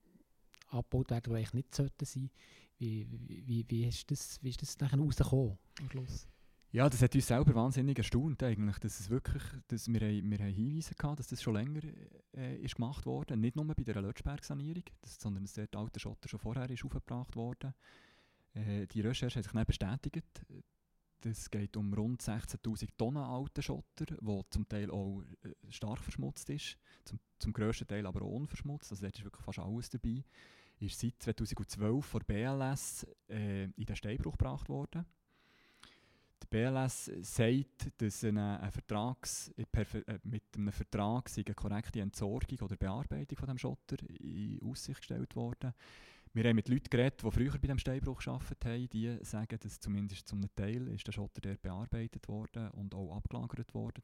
abgebaut 0.69 1.09
werden, 1.11 1.23
die 1.31 1.37
eigentlich 1.37 1.53
nicht 1.53 1.75
sollten 1.75 2.05
sein. 2.05 2.29
Wie, 2.77 3.07
wie, 3.09 3.65
wie, 3.67 3.85
ist 3.87 4.09
das, 4.11 4.37
wie 4.43 4.49
ist 4.49 4.61
das 4.61 4.77
nachher 4.79 4.99
rausgekommen 4.99 5.57
am 5.79 5.89
Schluss? 5.89 6.27
Ja, 6.71 6.89
das 6.89 7.01
hat 7.01 7.15
uns 7.15 7.25
selber 7.25 7.55
wahnsinnig 7.55 7.97
erstaunt 7.97 8.43
eigentlich, 8.43 8.77
dass 8.79 8.99
es 8.99 9.09
wirklich, 9.09 9.41
dass 9.67 9.87
wir, 9.87 10.01
wir 10.01 10.37
haben 10.37 10.53
Hinweise 10.53 10.93
gehabt, 10.95 11.19
dass 11.19 11.27
das 11.27 11.41
schon 11.41 11.55
länger 11.55 11.81
äh, 12.35 12.57
ist 12.57 12.75
gemacht 12.75 13.05
wurde, 13.05 13.37
nicht 13.37 13.55
nur 13.55 13.65
bei 13.65 13.83
der 13.83 14.01
Lötschberg-Sanierung, 14.01 14.83
sondern 15.03 15.43
dass 15.43 15.53
der 15.53 15.69
alte 15.75 15.99
Schotter 15.99 16.27
schon 16.27 16.39
vorher 16.39 16.69
ist 16.69 16.83
aufgebracht 16.83 17.35
wurde. 17.35 17.73
Äh, 18.53 18.85
die 18.87 19.01
Recherche 19.01 19.39
hat 19.39 19.45
sich 19.45 19.53
dann 19.53 19.65
bestätigt, 19.65 20.45
es 21.29 21.49
geht 21.49 21.77
um 21.77 21.93
rund 21.93 22.21
16'000 22.21 22.89
Tonnen 22.97 23.23
alten 23.23 23.61
Schotter, 23.61 24.05
der 24.05 24.41
zum 24.49 24.67
Teil 24.67 24.91
auch 24.91 25.21
äh, 25.43 25.53
stark 25.69 25.99
verschmutzt 25.99 26.49
ist, 26.49 26.77
zum, 27.05 27.19
zum 27.39 27.53
grössten 27.53 27.87
Teil 27.87 28.05
aber 28.05 28.21
auch 28.21 28.31
unverschmutzt, 28.31 28.91
also 28.91 29.03
dort 29.03 29.17
ist 29.17 29.23
wirklich 29.23 29.45
fast 29.45 29.59
alles 29.59 29.89
dabei. 29.89 30.23
Ist 30.79 30.99
seit 30.99 31.15
2012 31.19 32.05
von 32.05 32.21
BLS 32.25 33.07
äh, 33.29 33.63
in 33.63 33.85
den 33.85 33.95
Steinbruch 33.95 34.37
gebracht 34.37 34.69
worden 34.69 35.05
die 36.43 36.47
BLS 36.49 37.11
sagt, 37.21 37.91
dass 37.97 38.23
eine, 38.23 38.59
eine 38.59 38.71
Vertrags, 38.71 39.51
äh, 39.57 39.65
mit 40.23 40.43
einem 40.55 40.71
Vertrag 40.71 41.29
eine 41.35 41.55
korrekte 41.55 42.01
Entsorgung 42.01 42.59
oder 42.61 42.75
Bearbeitung 42.75 43.37
von 43.37 43.47
dem 43.47 43.57
Schotter 43.57 43.97
in 44.19 44.61
Aussicht 44.63 44.99
gestellt 44.99 45.35
worden. 45.35 45.73
Wir 46.33 46.43
haben 46.43 46.55
mit 46.55 46.69
Leuten 46.69 46.89
geredet, 46.89 47.23
die 47.23 47.31
früher 47.31 47.51
bei 47.51 47.67
dem 47.67 47.79
Steinbruch 47.79 48.19
gearbeitet 48.19 48.65
haben. 48.65 48.89
Die 48.89 49.17
sagen, 49.21 49.57
dass 49.59 49.79
zumindest 49.79 50.27
zum 50.27 50.43
Teil 50.55 50.87
ist 50.89 51.07
der 51.07 51.11
Schotter 51.11 51.41
der 51.41 51.55
bearbeitet 51.55 52.27
worden 52.27 52.69
und 52.71 52.93
auch 52.93 53.15
abgelagert 53.15 53.73
worden, 53.73 54.03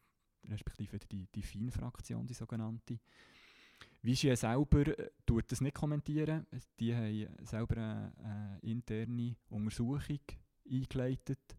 respektive 0.50 1.00
die, 1.00 1.28
die 1.34 1.44
Feinfraktion, 1.44 2.26
die 2.26 2.34
sogenannte. 2.34 3.00
Vigie 4.02 4.36
selber 4.36 4.88
äh, 4.88 5.12
tut 5.26 5.52
das 5.52 5.62
nicht 5.62 5.76
kommentieren. 5.76 6.46
Die 6.80 6.96
haben 6.96 7.46
selber 7.46 7.78
eine, 7.78 8.14
eine 8.24 8.60
interne 8.62 9.36
Untersuchung 9.50 10.20
eingeleitet 10.70 11.58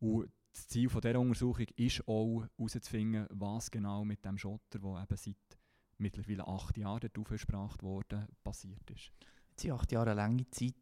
und 0.00 0.30
das 0.52 0.66
Ziel 0.68 0.88
von 0.88 1.00
dieser 1.00 1.20
Untersuchung 1.20 1.66
ist 1.76 2.06
auch 2.08 2.44
herauszufinden, 2.56 3.26
was 3.30 3.70
genau 3.70 4.04
mit 4.04 4.24
dem 4.24 4.38
Schotter, 4.38 4.78
der 4.78 5.02
eben 5.02 5.16
seit 5.16 5.58
mittlerweile 5.98 6.46
acht 6.46 6.76
Jahren 6.76 7.10
aufgespracht 7.16 7.82
wurde, 7.82 8.26
passiert 8.42 8.90
ist. 8.90 9.12
Sind 9.58 9.72
acht 9.72 9.90
Jahre 9.92 10.10
eine 10.10 10.20
lange 10.20 10.48
Zeit. 10.50 10.74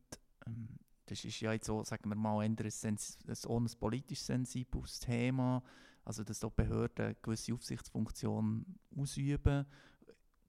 Ähm, 0.46 0.68
das 1.06 1.24
ist 1.24 1.40
ja 1.40 1.52
jetzt 1.52 1.66
so, 1.66 1.82
sagen 1.84 2.08
wir 2.08 2.16
mal, 2.16 2.40
ein, 2.44 2.56
ein, 2.58 2.98
ein 3.28 3.66
politisch 3.78 4.20
sensibles 4.20 4.98
Thema. 5.00 5.62
Also, 6.04 6.24
dass 6.24 6.40
die 6.40 6.46
Behörden 6.54 7.06
eine 7.06 7.14
gewisse 7.16 7.54
Aufsichtsfunktion 7.54 8.64
ausüben. 8.96 9.66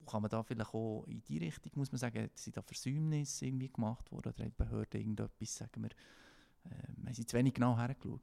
Kann 0.05 0.22
man 0.22 0.29
da 0.29 0.43
vielleicht 0.43 0.74
auch 0.74 1.03
in 1.07 1.22
die 1.24 1.39
Richtung, 1.39 1.72
muss 1.75 1.91
man 1.91 2.00
sagen, 2.00 2.29
sind 2.36 2.55
da 2.55 2.62
Versäumnisse 2.62 3.46
irgendwie 3.46 3.69
gemacht 3.69 4.12
worden? 4.12 4.29
Oder 4.29 4.43
haben 4.43 4.51
die 4.51 4.63
Behörden 4.63 5.00
irgendetwas, 5.00 5.55
sagen 5.55 5.84
wir, 5.84 5.89
äh, 6.72 7.05
haben 7.05 7.13
sie 7.13 7.25
zu 7.25 7.36
wenig 7.36 7.53
genau 7.53 7.75
hergeschaut? 7.75 8.22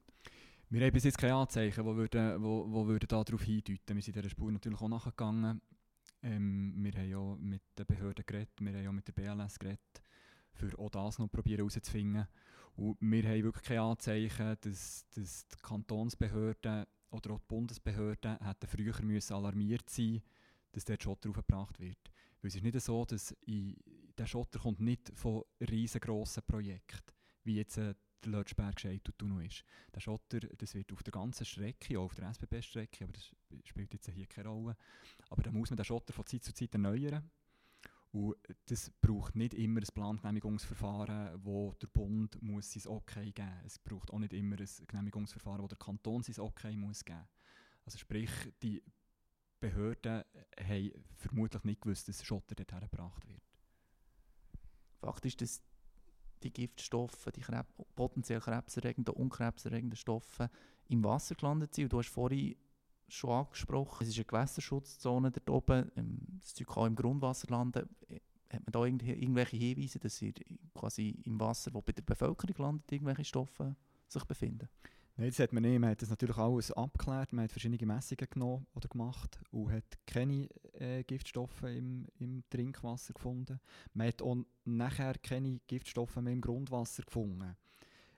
Wir 0.71 0.87
haben 0.87 0.93
bis 0.93 1.05
jetzt 1.05 1.19
keine 1.19 1.35
Anzeichen, 1.35 1.85
die 1.85 1.97
würden, 1.97 2.43
wo, 2.43 2.67
wo 2.71 2.87
würden 2.87 3.07
darauf 3.07 3.43
hindeuten. 3.43 3.95
Wir 3.95 4.03
sind 4.03 4.17
dieser 4.17 4.31
Spur 4.31 4.51
natürlich 4.51 4.81
auch 4.81 4.89
nachgegangen. 4.89 5.61
Ähm, 6.25 6.75
wir 6.79 6.93
haben 6.93 7.11
ja 7.11 7.37
mit 7.39 7.63
den 7.79 7.87
Behörden 7.87 8.25
geredet, 8.27 8.61
wir 8.61 8.73
haben 8.73 8.85
ja 8.85 8.93
mit 8.93 9.07
der 9.07 9.13
BLS 9.13 9.59
geredet, 9.59 10.03
für 10.53 10.79
auch 10.79 10.91
das 10.91 11.19
noch 11.19 11.31
herauszufinden. 11.33 12.27
Und 12.77 12.97
wir 13.01 13.23
haben 13.23 13.43
wirklich 13.45 13.65
keine 13.65 13.83
Anzeichen, 13.83 14.57
dass, 14.61 15.07
dass 15.15 15.47
die 15.47 15.57
Kantonsbehörden 15.63 16.87
oder 17.11 17.31
auch 17.31 17.39
die 17.39 17.47
Bundesbehörden 17.47 18.39
hätten 18.39 18.67
früher 18.67 19.01
müssen 19.03 19.35
alarmiert 19.35 19.89
sein 19.89 20.23
dass 20.75 20.85
der 20.85 20.99
Schotter 21.01 21.31
aufgebracht 21.31 21.79
wird. 21.81 22.11
Weil 22.41 22.49
es 22.49 22.57
ist 22.57 22.63
nicht 22.63 22.81
so, 22.81 23.05
dass 23.05 23.31
in, 23.47 23.77
der 24.19 24.27
Schotter 24.27 24.59
kommt 24.59 24.81
nicht 24.81 25.13
von 25.15 25.43
riesengroßen 25.61 26.43
Projekten 26.47 27.15
wie 27.45 27.57
jetzt 27.57 27.77
äh, 27.77 27.95
der 28.25 28.33
Lötschberg 28.33 28.77
Tunnel 29.19 29.47
ist. 29.47 29.65
Der 29.95 30.01
Schotter, 30.01 30.41
das 30.41 30.75
wird 30.75 30.93
auf 30.93 31.03
der 31.03 31.13
ganzen 31.13 31.45
Strecke, 31.45 31.99
auch 31.99 32.05
auf 32.05 32.15
der 32.15 32.29
SBB-Strecke, 32.31 33.05
aber 33.05 33.13
das 33.13 33.31
spielt 33.65 33.93
jetzt 33.93 34.11
hier 34.11 34.27
keine 34.27 34.49
Rolle, 34.49 34.77
aber 35.31 35.43
da 35.43 35.51
muss 35.51 35.71
man 35.71 35.77
den 35.77 35.85
Schotter 35.85 36.13
von 36.13 36.27
Zeit 36.27 36.45
zu 36.45 36.53
Zeit 36.53 36.73
erneuern. 36.75 37.31
Und 38.13 38.37
das 38.67 38.93
braucht 39.01 39.35
nicht 39.35 39.55
immer 39.55 39.81
ein 39.81 39.87
Plangenehmigungsverfahren, 39.93 41.45
wo 41.45 41.75
der 41.83 41.89
Bund 41.89 42.41
muss 42.41 42.73
sein 42.73 42.87
Okay 42.87 43.33
geben 43.33 43.51
muss. 43.63 43.73
Es 43.73 43.79
braucht 43.81 44.13
auch 44.13 44.21
nicht 44.21 44.33
immer 44.33 44.57
ein 44.57 44.69
Genehmigungsverfahren, 44.87 45.63
wo 45.63 45.67
der 45.67 45.79
Kanton 45.79 46.23
sein 46.23 46.39
Okay 46.39 46.77
muss 46.77 47.05
geben 47.05 47.27
Also 47.85 47.99
sprich, 47.99 48.31
die 48.63 48.85
Behörden 49.59 50.23
haben 50.61 50.93
vermutlich 51.17 51.65
nicht 51.65 51.81
gewusst, 51.81 52.07
dass 52.07 52.25
Schotter 52.25 52.55
dorthin 52.55 52.89
gebracht 52.89 53.27
wird. 53.27 53.43
Fakt 55.01 55.25
ist, 55.27 55.41
dass 55.41 55.61
die 56.45 56.53
Giftstoffe, 56.53 57.29
die 57.35 57.41
Krebs, 57.41 57.73
potenziell 57.97 58.41
krebserregenden, 58.41 59.15
unkrebserregenden 59.15 59.97
Stoffe 59.97 60.51
im 60.89 61.03
Wasser 61.03 61.35
gelandet 61.35 61.75
sind. 61.75 61.85
Und 61.85 61.93
du 61.93 61.99
hast 61.99 62.09
vorhin 62.09 62.57
schon 63.09 63.31
angesprochen, 63.31 64.03
es 64.03 64.11
ist 64.11 64.17
eine 64.17 64.25
Gewässerschutzzone 64.25 65.31
dort 65.31 65.51
oben, 65.51 65.91
ähm, 65.97 66.19
das 66.41 66.55
Zeug 66.55 66.69
kann 66.69 66.87
im 66.89 66.97
Grundwasser 66.97 67.49
landen. 67.51 67.89
Äh, 68.09 68.21
hat 68.51 68.65
man 68.67 68.73
da 68.73 68.85
irgendwelche 68.85 69.57
Hinweise, 69.57 69.99
dass 69.99 70.23
ihr 70.23 70.33
quasi 70.75 71.11
im 71.25 71.41
Wasser, 71.41 71.73
das 71.73 71.83
bei 71.83 71.93
der 71.93 72.03
Bevölkerung 72.03 72.55
landet, 72.59 72.93
irgendwelche 72.93 73.25
Stoffe 73.25 73.75
sich 74.07 74.25
befinden? 74.25 74.69
Nein, 75.17 75.29
das 75.29 75.39
hat 75.39 75.53
man 75.53 75.63
nicht. 75.63 75.79
Man 75.79 75.91
hat 75.91 76.03
das 76.03 76.11
natürlich 76.11 76.37
alles 76.37 76.73
abgeklärt. 76.73 77.33
Man 77.33 77.45
hat 77.45 77.53
verschiedene 77.53 77.87
Messungen 77.87 78.27
genommen 78.29 78.67
oder 78.75 78.89
gemacht 78.89 79.39
und 79.53 79.71
hat 79.71 79.85
keine 80.07 80.49
äh, 80.73 81.05
Giftstoffe 81.05 81.63
im, 81.63 82.07
im 82.19 82.43
Trinkwasser 82.51 83.15
gefunden. 83.15 83.61
Man 83.93 84.09
hat 84.09 84.23
auch 84.23 84.39
nachher 84.65 85.15
keine 85.19 85.61
Giftstoffe 85.69 86.17
mehr 86.17 86.33
im 86.33 86.41
Grundwasser 86.41 87.05
gefunden. 87.05 87.57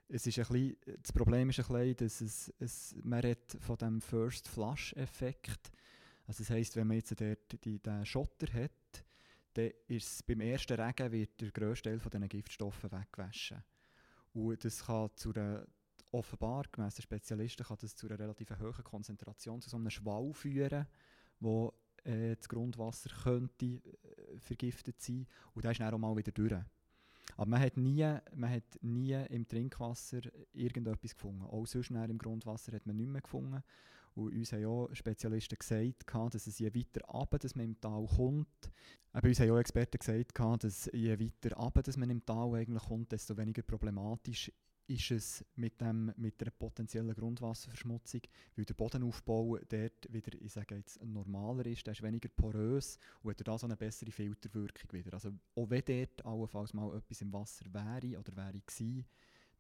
Es 0.09 0.27
ist 0.27 0.39
ein 0.39 0.47
bisschen, 0.47 0.77
das 1.03 1.13
Problem 1.13 1.51
ist 1.51 1.59
ein 1.59 1.67
bisschen, 1.67 1.97
dass 1.97 2.21
es, 2.23 2.55
es, 2.61 2.95
man 3.03 3.21
redet 3.21 3.59
von 3.61 3.77
dem 3.77 4.01
First 4.01 4.49
Flush-Effekt. 4.49 5.73
Also 6.27 6.45
das 6.45 6.51
heisst, 6.51 6.77
wenn 6.77 6.87
man 6.87 6.97
jetzt 6.97 7.21
dort 7.21 7.65
die, 7.65 7.79
den 7.79 8.07
Schotter 8.07 8.51
hat, 8.55 9.05
dann 9.53 9.71
ist 9.89 10.27
beim 10.27 10.41
ersten 10.41 10.81
Regen 10.81 11.13
wird 11.13 11.41
der 11.41 11.51
grösste 11.51 11.91
Teil 11.91 11.99
von 11.99 12.11
diesen 12.11 12.29
Giftstoffen 12.29 12.91
weggewaschen. 12.91 13.63
Und 14.33 14.65
das 14.65 14.87
kann 14.87 15.11
zu 15.17 15.35
einer 15.35 15.67
offenbar, 16.13 16.65
gemäss 16.71 16.95
den 16.95 17.03
Spezialisten, 17.03 17.65
kann 17.65 17.79
das 17.81 17.95
zu 17.95 18.07
einer 18.07 18.19
relativ 18.19 18.51
hohen 18.59 18.85
Konzentration, 18.85 19.61
zu 19.61 19.71
so 19.71 19.77
einem 19.77 19.91
Schwall 19.91 20.33
führen, 20.33 20.87
wo 21.41 21.73
äh, 22.05 22.37
das 22.37 22.49
Grundwasser 22.49 23.11
könnte 23.25 23.67
äh, 23.67 24.39
vergiftet 24.39 25.01
sein 25.01 25.27
und 25.55 25.65
da 25.65 25.71
ist 25.71 25.81
dann 25.81 25.93
auch 25.93 25.99
mal 25.99 26.17
wieder 26.17 26.33
durch. 26.33 26.55
Aber 27.37 27.51
man 27.51 27.61
hat, 27.61 27.77
nie, 27.77 28.07
man 28.35 28.51
hat 28.51 28.79
nie 28.83 29.13
im 29.31 29.47
Trinkwasser 29.47 30.21
irgendetwas 30.53 31.13
gefunden. 31.13 31.43
Auch 31.43 31.67
sonst 31.67 31.91
im 31.91 32.19
Grundwasser 32.19 32.73
hat 32.73 32.87
man 32.87 32.97
nichts 32.97 33.13
mehr 33.13 33.21
gefunden. 33.21 33.63
Und 34.15 34.33
uns 34.33 34.53
haben 34.53 34.65
auch 34.65 34.89
Spezialisten 34.95 35.59
gesagt, 35.59 36.35
dass 36.35 36.47
es 36.47 36.59
je 36.59 36.75
weiter 36.75 37.05
runter, 37.07 37.39
dass 37.39 37.55
man 37.55 37.67
im 37.67 37.81
Tal 37.81 38.07
kommt. 38.07 38.71
Bei 39.13 39.29
uns 39.29 39.41
haben 39.41 39.51
auch 39.51 39.59
Experten 39.59 39.99
gesagt, 39.99 40.65
dass 40.65 40.89
je 40.93 41.19
weiter 41.19 41.57
runter, 41.57 41.83
dass 41.83 41.97
man 41.99 42.09
im 42.09 42.25
Tal 42.25 42.55
eigentlich 42.55 42.83
kommt, 42.85 43.13
desto 43.13 43.37
weniger 43.37 43.63
problematisch 43.63 44.51
ist 44.89 45.11
es 45.11 45.45
mit, 45.57 45.81
dem, 45.81 46.13
mit 46.17 46.41
der 46.41 46.51
potenziellen 46.51 47.15
Grundwasserverschmutzung, 47.15 48.23
weil 48.55 48.65
der 48.65 48.75
Bodenaufbau 48.75 49.59
dort 49.69 50.13
wieder, 50.13 50.41
ich 50.41 50.53
sage 50.53 50.77
jetzt, 50.77 51.03
normaler 51.05 51.67
ist, 51.67 51.87
der 51.87 51.93
ist 51.93 52.03
weniger 52.03 52.29
porös 52.29 52.99
und 53.23 53.31
hat 53.31 53.47
da 53.47 53.59
so 53.59 53.67
eine 53.67 53.77
bessere 53.77 54.13
Filterwirkung 54.13 54.93
wieder. 54.93 55.15
Also 55.15 55.33
auch 55.57 55.71
wenn 55.71 55.83
dort 55.85 56.25
allenfalls 56.25 56.73
mal 56.73 56.97
etwas 56.97 57.21
im 57.21 57.33
Wasser 57.33 57.67
wäre 57.73 58.19
oder 58.19 58.37
wäre 58.37 58.61
gewesen, 58.61 59.05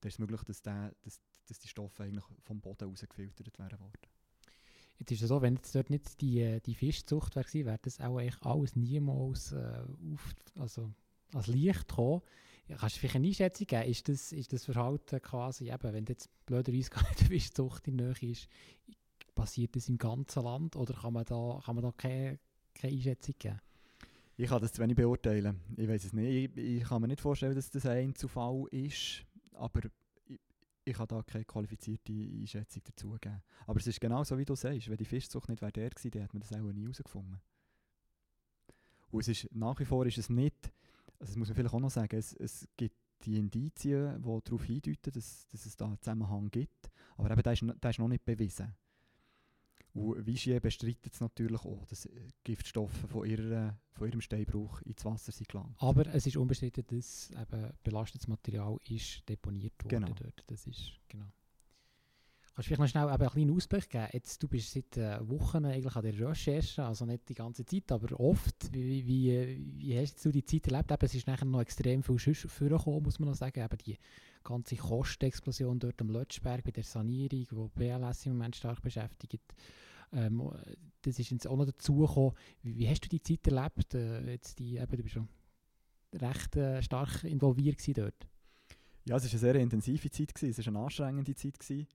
dann 0.00 0.08
ist 0.08 0.14
es 0.14 0.18
möglich, 0.18 0.42
dass, 0.44 0.62
der, 0.62 0.94
dass, 1.02 1.20
dass 1.46 1.58
die 1.58 1.68
Stoffe 1.68 2.04
eigentlich 2.04 2.24
vom 2.42 2.60
Boden 2.60 2.90
aus 2.90 3.00
gefiltert 3.00 3.58
werden 3.58 3.80
worden. 3.80 3.98
Jetzt 4.98 5.10
ist 5.12 5.22
es 5.22 5.28
so, 5.28 5.42
wenn 5.42 5.56
jetzt 5.56 5.74
dort 5.74 5.90
nicht 5.90 6.20
die, 6.20 6.60
die 6.64 6.74
Fischzucht 6.74 7.36
wäre, 7.36 7.66
wäre 7.66 7.78
das 7.82 8.00
auch 8.00 8.18
eigentlich 8.18 8.42
alles 8.42 8.76
niemals 8.76 9.52
äh, 9.52 9.82
auf, 10.12 10.34
also 10.58 10.90
als 11.34 11.48
Licht 11.48 11.88
gekommen. 11.88 12.22
Ja, 12.68 12.76
kannst 12.76 12.96
du 12.96 13.00
vielleicht 13.00 13.16
eine 13.16 13.28
Einschätzung 13.28 13.66
geben? 13.66 13.88
Ist 13.88 14.08
das, 14.08 14.32
ist 14.32 14.52
das 14.52 14.64
Verhalten 14.64 15.22
quasi, 15.22 15.70
eben, 15.70 15.92
wenn 15.92 16.04
jetzt 16.06 16.28
blöderweise 16.46 16.90
gar 16.90 17.02
nicht 17.02 17.20
Fischzucht 17.20 17.86
in 17.86 17.98
der 17.98 18.14
Nähe 18.20 18.32
ist, 18.32 18.48
passiert 19.34 19.76
das 19.76 19.88
im 19.88 19.98
ganzen 19.98 20.42
Land 20.42 20.74
oder 20.76 20.94
kann 20.94 21.12
man 21.12 21.24
da, 21.24 21.60
kann 21.64 21.76
man 21.76 21.84
da 21.84 21.92
keine, 21.92 22.38
keine 22.74 22.94
Einschätzung 22.94 23.34
geben? 23.38 23.60
Ich 24.38 24.48
kann 24.48 24.60
das 24.60 24.72
zu 24.72 24.82
wenig 24.82 24.96
beurteilen. 24.96 25.60
Ich 25.76 25.88
weiß 25.88 26.04
es 26.04 26.12
nicht. 26.12 26.56
Ich, 26.56 26.56
ich, 26.56 26.84
kann 26.84 27.00
mir 27.00 27.08
nicht 27.08 27.20
vorstellen, 27.20 27.54
dass 27.54 27.70
das 27.70 27.86
ein 27.86 28.14
Zufall 28.14 28.66
ist, 28.70 29.24
aber 29.52 29.80
ich, 30.28 30.40
ich 30.84 30.94
kann 30.94 31.08
da 31.08 31.22
keine 31.22 31.44
qualifizierte 31.44 32.12
Einschätzung 32.12 32.82
dazu 32.84 33.16
geben. 33.18 33.42
Aber 33.66 33.78
es 33.78 33.86
ist 33.86 34.00
genau 34.00 34.24
so, 34.24 34.36
wie 34.36 34.44
du 34.44 34.54
sagst. 34.54 34.90
Wenn 34.90 34.96
die 34.96 35.06
Fischzucht 35.06 35.48
nicht 35.48 35.62
wäre 35.62 35.72
der 35.72 35.88
gewesen, 35.88 36.10
dann 36.10 36.22
hätte 36.22 36.34
man 36.34 36.40
das 36.40 36.52
auch 36.52 36.72
nie 36.72 36.82
herausgefunden. 36.82 37.40
Und 39.10 39.20
es 39.20 39.28
ist, 39.28 39.54
nach 39.54 39.78
wie 39.78 39.84
vor 39.84 40.04
ist 40.04 40.18
es 40.18 40.28
nicht 40.28 40.70
also 41.18 41.32
das 41.32 41.36
muss 41.36 41.48
man 41.48 41.56
vielleicht 41.56 41.74
auch 41.74 41.80
noch 41.80 41.90
sagen, 41.90 42.16
es, 42.16 42.32
es 42.34 42.68
gibt 42.76 42.96
die 43.24 43.38
Indizien, 43.38 44.22
die 44.22 44.40
darauf 44.44 44.64
hindeuten, 44.64 45.12
dass, 45.12 45.46
dass 45.48 45.66
es 45.66 45.76
da 45.76 45.86
einen 45.86 46.00
Zusammenhang 46.00 46.50
gibt, 46.50 46.90
aber 47.16 47.30
eben, 47.30 47.42
der 47.42 47.52
ist, 47.52 47.64
der 47.82 47.90
ist 47.90 47.98
noch 47.98 48.08
nicht 48.08 48.24
bewiesen. 48.24 48.74
Und 49.96 50.26
Vigier 50.26 50.60
bestreitet 50.60 51.14
es 51.14 51.20
natürlich 51.20 51.64
auch, 51.64 51.86
dass 51.86 52.08
Giftstoffe 52.44 53.06
von, 53.08 53.26
ihrer, 53.26 53.78
von 53.92 54.08
ihrem 54.08 54.20
Steinbruch 54.20 54.82
ins 54.82 55.04
Wasser 55.06 55.32
sind 55.32 55.48
gelangt. 55.48 55.74
Aber 55.78 56.06
es 56.08 56.26
ist 56.26 56.36
unbestritten, 56.36 56.84
dass 56.86 57.30
eben 57.30 57.72
belastetes 57.82 58.28
Material 58.28 58.78
ist 58.88 59.26
deponiert 59.26 59.72
worden 59.82 60.04
genau. 60.04 60.14
dort. 60.14 60.44
Das 60.48 60.66
ist, 60.66 61.00
genau. 61.08 61.32
Kannst 62.56 62.70
du 62.70 62.74
vielleicht 62.74 62.94
noch 62.94 63.02
schnell 63.02 63.08
einen 63.10 63.28
kleinen 63.28 63.54
Ausblick 63.54 63.90
geben? 63.90 64.08
Jetzt, 64.14 64.42
du 64.42 64.48
bist 64.48 64.72
seit 64.72 64.96
äh, 64.96 65.28
Wochen 65.28 65.66
eigentlich 65.66 65.94
an 65.94 66.02
der 66.02 66.18
Recherche, 66.18 66.82
also 66.82 67.04
nicht 67.04 67.28
die 67.28 67.34
ganze 67.34 67.66
Zeit, 67.66 67.92
aber 67.92 68.18
oft. 68.18 68.72
Wie, 68.72 69.06
wie, 69.06 69.60
wie 69.76 69.98
hast 69.98 70.24
du 70.24 70.30
die 70.30 70.42
Zeit 70.42 70.66
erlebt? 70.68 70.90
Eben, 70.90 71.04
es 71.04 71.14
ist 71.14 71.26
nachher 71.26 71.44
noch 71.44 71.60
extrem 71.60 72.02
viel 72.02 72.18
Schuss 72.18 72.46
vorgekommen, 72.50 73.02
muss 73.02 73.18
man 73.18 73.28
noch 73.28 73.36
sagen. 73.36 73.62
Eben 73.62 73.76
die 73.84 73.98
ganze 74.42 74.74
Kostenexplosion 74.74 75.78
dort 75.78 76.00
am 76.00 76.08
Lötschberg 76.08 76.64
bei 76.64 76.70
der 76.70 76.82
Sanierung, 76.82 77.46
wo 77.50 77.68
BLS 77.68 78.24
im 78.24 78.32
Moment 78.32 78.56
stark 78.56 78.80
beschäftigt. 78.80 79.54
Ähm, 80.14 80.50
das 81.02 81.18
ist 81.18 81.28
jetzt 81.28 81.46
auch 81.46 81.58
noch 81.58 81.66
dazugekommen. 81.66 82.32
Wie, 82.62 82.78
wie 82.78 82.88
hast 82.88 83.04
du 83.04 83.10
die 83.10 83.20
Zeit 83.20 83.46
erlebt? 83.48 83.92
Äh, 83.92 84.30
jetzt 84.30 84.58
die, 84.58 84.78
eben, 84.78 84.96
du 84.96 85.02
bist 85.02 85.12
schon 85.12 85.28
recht 86.14 86.56
äh, 86.56 86.82
stark 86.82 87.22
involviert 87.24 87.86
dort. 87.98 88.26
Ja, 89.04 89.16
es 89.16 89.24
war 89.24 89.30
eine 89.30 89.38
sehr 89.40 89.54
intensive 89.56 90.10
Zeit, 90.10 90.34
gewesen. 90.34 90.58
es 90.58 90.66
war 90.66 90.72
eine 90.74 90.84
anstrengende 90.84 91.34
Zeit. 91.34 91.58
Gewesen. 91.58 91.86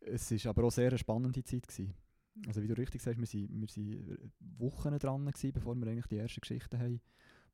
Es 0.00 0.30
war 0.30 0.50
aber 0.50 0.64
auch 0.64 0.72
sehr 0.72 0.88
eine 0.88 0.98
spannende 0.98 1.44
Zeit. 1.44 1.68
Gewesen. 1.68 1.94
Also 2.46 2.62
wie 2.62 2.68
du 2.68 2.74
richtig 2.74 3.02
sagst, 3.02 3.20
wir 3.20 3.50
waren 3.50 3.68
wir 3.76 4.18
Wochen 4.58 4.98
dran, 4.98 5.26
gewesen, 5.26 5.52
bevor 5.52 5.74
wir 5.76 5.86
eigentlich 5.86 6.06
die 6.06 6.16
ersten 6.16 6.40
Geschichten 6.40 6.78
haben 6.78 7.00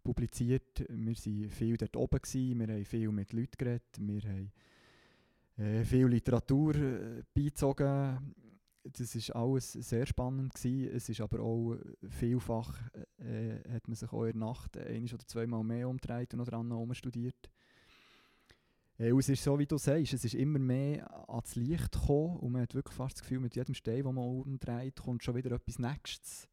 publiziert. 0.02 0.84
Wir 0.88 1.14
waren 1.14 1.50
viel 1.50 1.76
dort 1.76 1.96
oben, 1.96 2.20
gewesen, 2.20 2.58
wir 2.60 2.68
haben 2.68 2.84
viel 2.84 3.10
mit 3.10 3.32
Leuten 3.32 3.56
geredet, 3.58 3.98
wir 3.98 4.22
haben 4.22 4.52
äh, 5.56 5.84
viel 5.84 6.06
Literatur 6.06 6.74
äh, 6.76 7.22
beizogen. 7.34 8.34
Das 8.84 9.14
war 9.14 9.42
alles 9.42 9.72
sehr 9.72 10.06
spannend. 10.06 10.54
Gewesen. 10.54 10.94
Es 10.94 11.08
ist 11.08 11.20
aber 11.20 11.40
auch 11.40 11.76
vielfach, 12.08 12.80
äh, 13.18 13.58
hat 13.70 13.86
man 13.88 13.96
sich 13.96 14.10
auch 14.12 14.24
in 14.24 14.38
der 14.38 14.48
Nacht 14.48 14.76
ein 14.78 15.04
oder 15.04 15.26
zweimal 15.26 15.64
mehr 15.64 15.88
umgedreht 15.88 16.32
und 16.32 16.38
noch 16.38 16.46
dran 16.46 16.94
studiert. 16.94 17.50
Äh, 18.98 19.10
es 19.10 19.28
ist 19.28 19.42
so, 19.42 19.58
wie 19.58 19.66
du 19.66 19.78
sagst, 19.78 20.12
es 20.12 20.24
ist 20.24 20.34
immer 20.34 20.58
mehr 20.58 21.30
ans 21.30 21.54
Licht 21.54 21.92
gekommen 21.92 22.36
und 22.38 22.52
man 22.52 22.62
hat 22.62 22.74
wirklich 22.74 22.96
fast 22.96 23.16
das 23.16 23.22
Gefühl, 23.22 23.40
mit 23.40 23.56
jedem 23.56 23.74
Stein, 23.74 24.02
den 24.02 24.14
man 24.14 24.24
umdreht, 24.24 25.00
kommt 25.00 25.22
schon 25.22 25.36
wieder 25.36 25.52
etwas 25.52 25.78
Nächstes. 25.78 26.48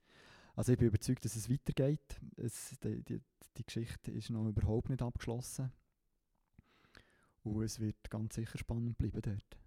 Also 0.56 0.72
ich 0.72 0.78
bin 0.78 0.88
überzeugt, 0.88 1.26
dass 1.26 1.36
es 1.36 1.50
weitergeht. 1.50 2.22
Es, 2.38 2.78
die, 2.84 3.04
die, 3.04 3.22
die 3.58 3.66
Geschichte 3.66 4.12
ist 4.12 4.30
noch 4.30 4.48
überhaupt 4.48 4.90
nicht 4.90 5.02
abgeschlossen. 5.02 5.72
Und 7.44 7.64
es 7.64 7.80
wird 7.80 8.10
ganz 8.10 8.36
sicher 8.36 8.58
spannend 8.58 8.98
bleiben 8.98 9.22
dort. 9.22 9.58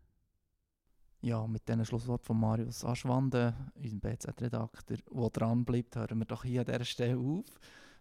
Ja, 1.20 1.46
mit 1.46 1.68
diesem 1.68 1.84
Schlusswort 1.84 2.24
von 2.24 2.38
Marius 2.38 2.84
Aschwande, 2.84 3.54
unserem 3.74 4.00
BZ-Redakteur, 4.00 4.98
der 5.10 5.30
dran 5.30 5.64
bleibt, 5.64 5.96
hören 5.96 6.18
wir 6.18 6.24
doch 6.24 6.44
hier 6.44 6.60
an 6.60 6.66
dieser 6.66 6.84
Stelle 6.84 7.18
auf. 7.18 7.46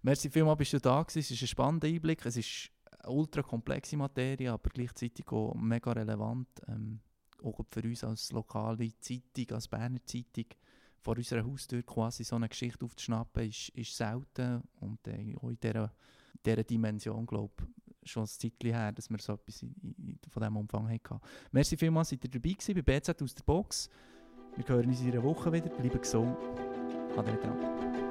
Merci 0.04 0.30
vielmals, 0.30 0.60
bist 0.60 0.74
du 0.74 0.80
da 0.80 1.02
gewesen. 1.02 1.20
Es 1.20 1.32
ist 1.32 1.42
ein 1.42 1.48
spannender 1.48 1.88
Einblick. 1.88 2.26
Es 2.26 2.38
ist 2.38 2.72
ultra 3.08 3.42
komplexe 3.42 3.98
Materie, 3.98 4.52
aber 4.52 4.70
gleichzeitig 4.70 5.28
auch 5.32 5.54
mega 5.56 5.92
relevant. 5.92 6.48
Ähm, 6.68 7.00
auch 7.44 7.60
für 7.70 7.84
uns 7.84 8.04
als 8.04 8.32
lokale 8.32 8.90
Zeitung, 9.00 9.56
als 9.56 9.68
Berner 9.68 10.04
Zeitung, 10.06 10.46
vor 11.00 11.16
unserer 11.16 11.46
Haustür 11.46 11.84
quasi 11.84 12.24
so 12.24 12.36
eine 12.36 12.50
Geschichte 12.50 12.84
aufzuschnappen, 12.84 13.48
ist, 13.48 13.70
ist 13.70 13.96
selten. 13.96 14.64
Und 14.80 15.08
äh, 15.08 15.36
auch 15.36 15.50
in 15.50 15.60
dieser, 15.60 15.94
dieser 16.46 16.64
Dimension, 16.64 17.26
glaube 17.26 17.54
ich, 18.04 18.12
schon 18.12 18.24
ein 18.24 18.28
Zeitchen 18.28 18.74
her, 18.74 18.92
dass 18.92 19.10
wir 19.10 19.20
so 19.20 19.34
etwas 19.34 19.62
in, 19.62 19.74
in, 19.82 20.20
von 20.30 20.42
diesem 20.42 20.58
Umfang 20.58 20.90
hatten. 20.90 21.20
Merci 21.52 21.78
vielmals, 21.78 22.10
seid 22.10 22.24
ihr 22.24 22.32
dabei 22.32 22.54
gewesen 22.54 22.76
bei 22.76 22.82
BZ 22.82 23.22
aus 23.22 23.36
der 23.36 23.44
Box. 23.44 23.90
Wir 24.56 24.68
hören 24.68 24.88
uns 24.88 25.02
in 25.02 25.12
einer 25.12 25.24
Woche 25.24 25.52
wieder. 25.54 25.70
Bleiben 25.70 26.02
gesund. 26.02 26.36
Ade. 27.16 28.07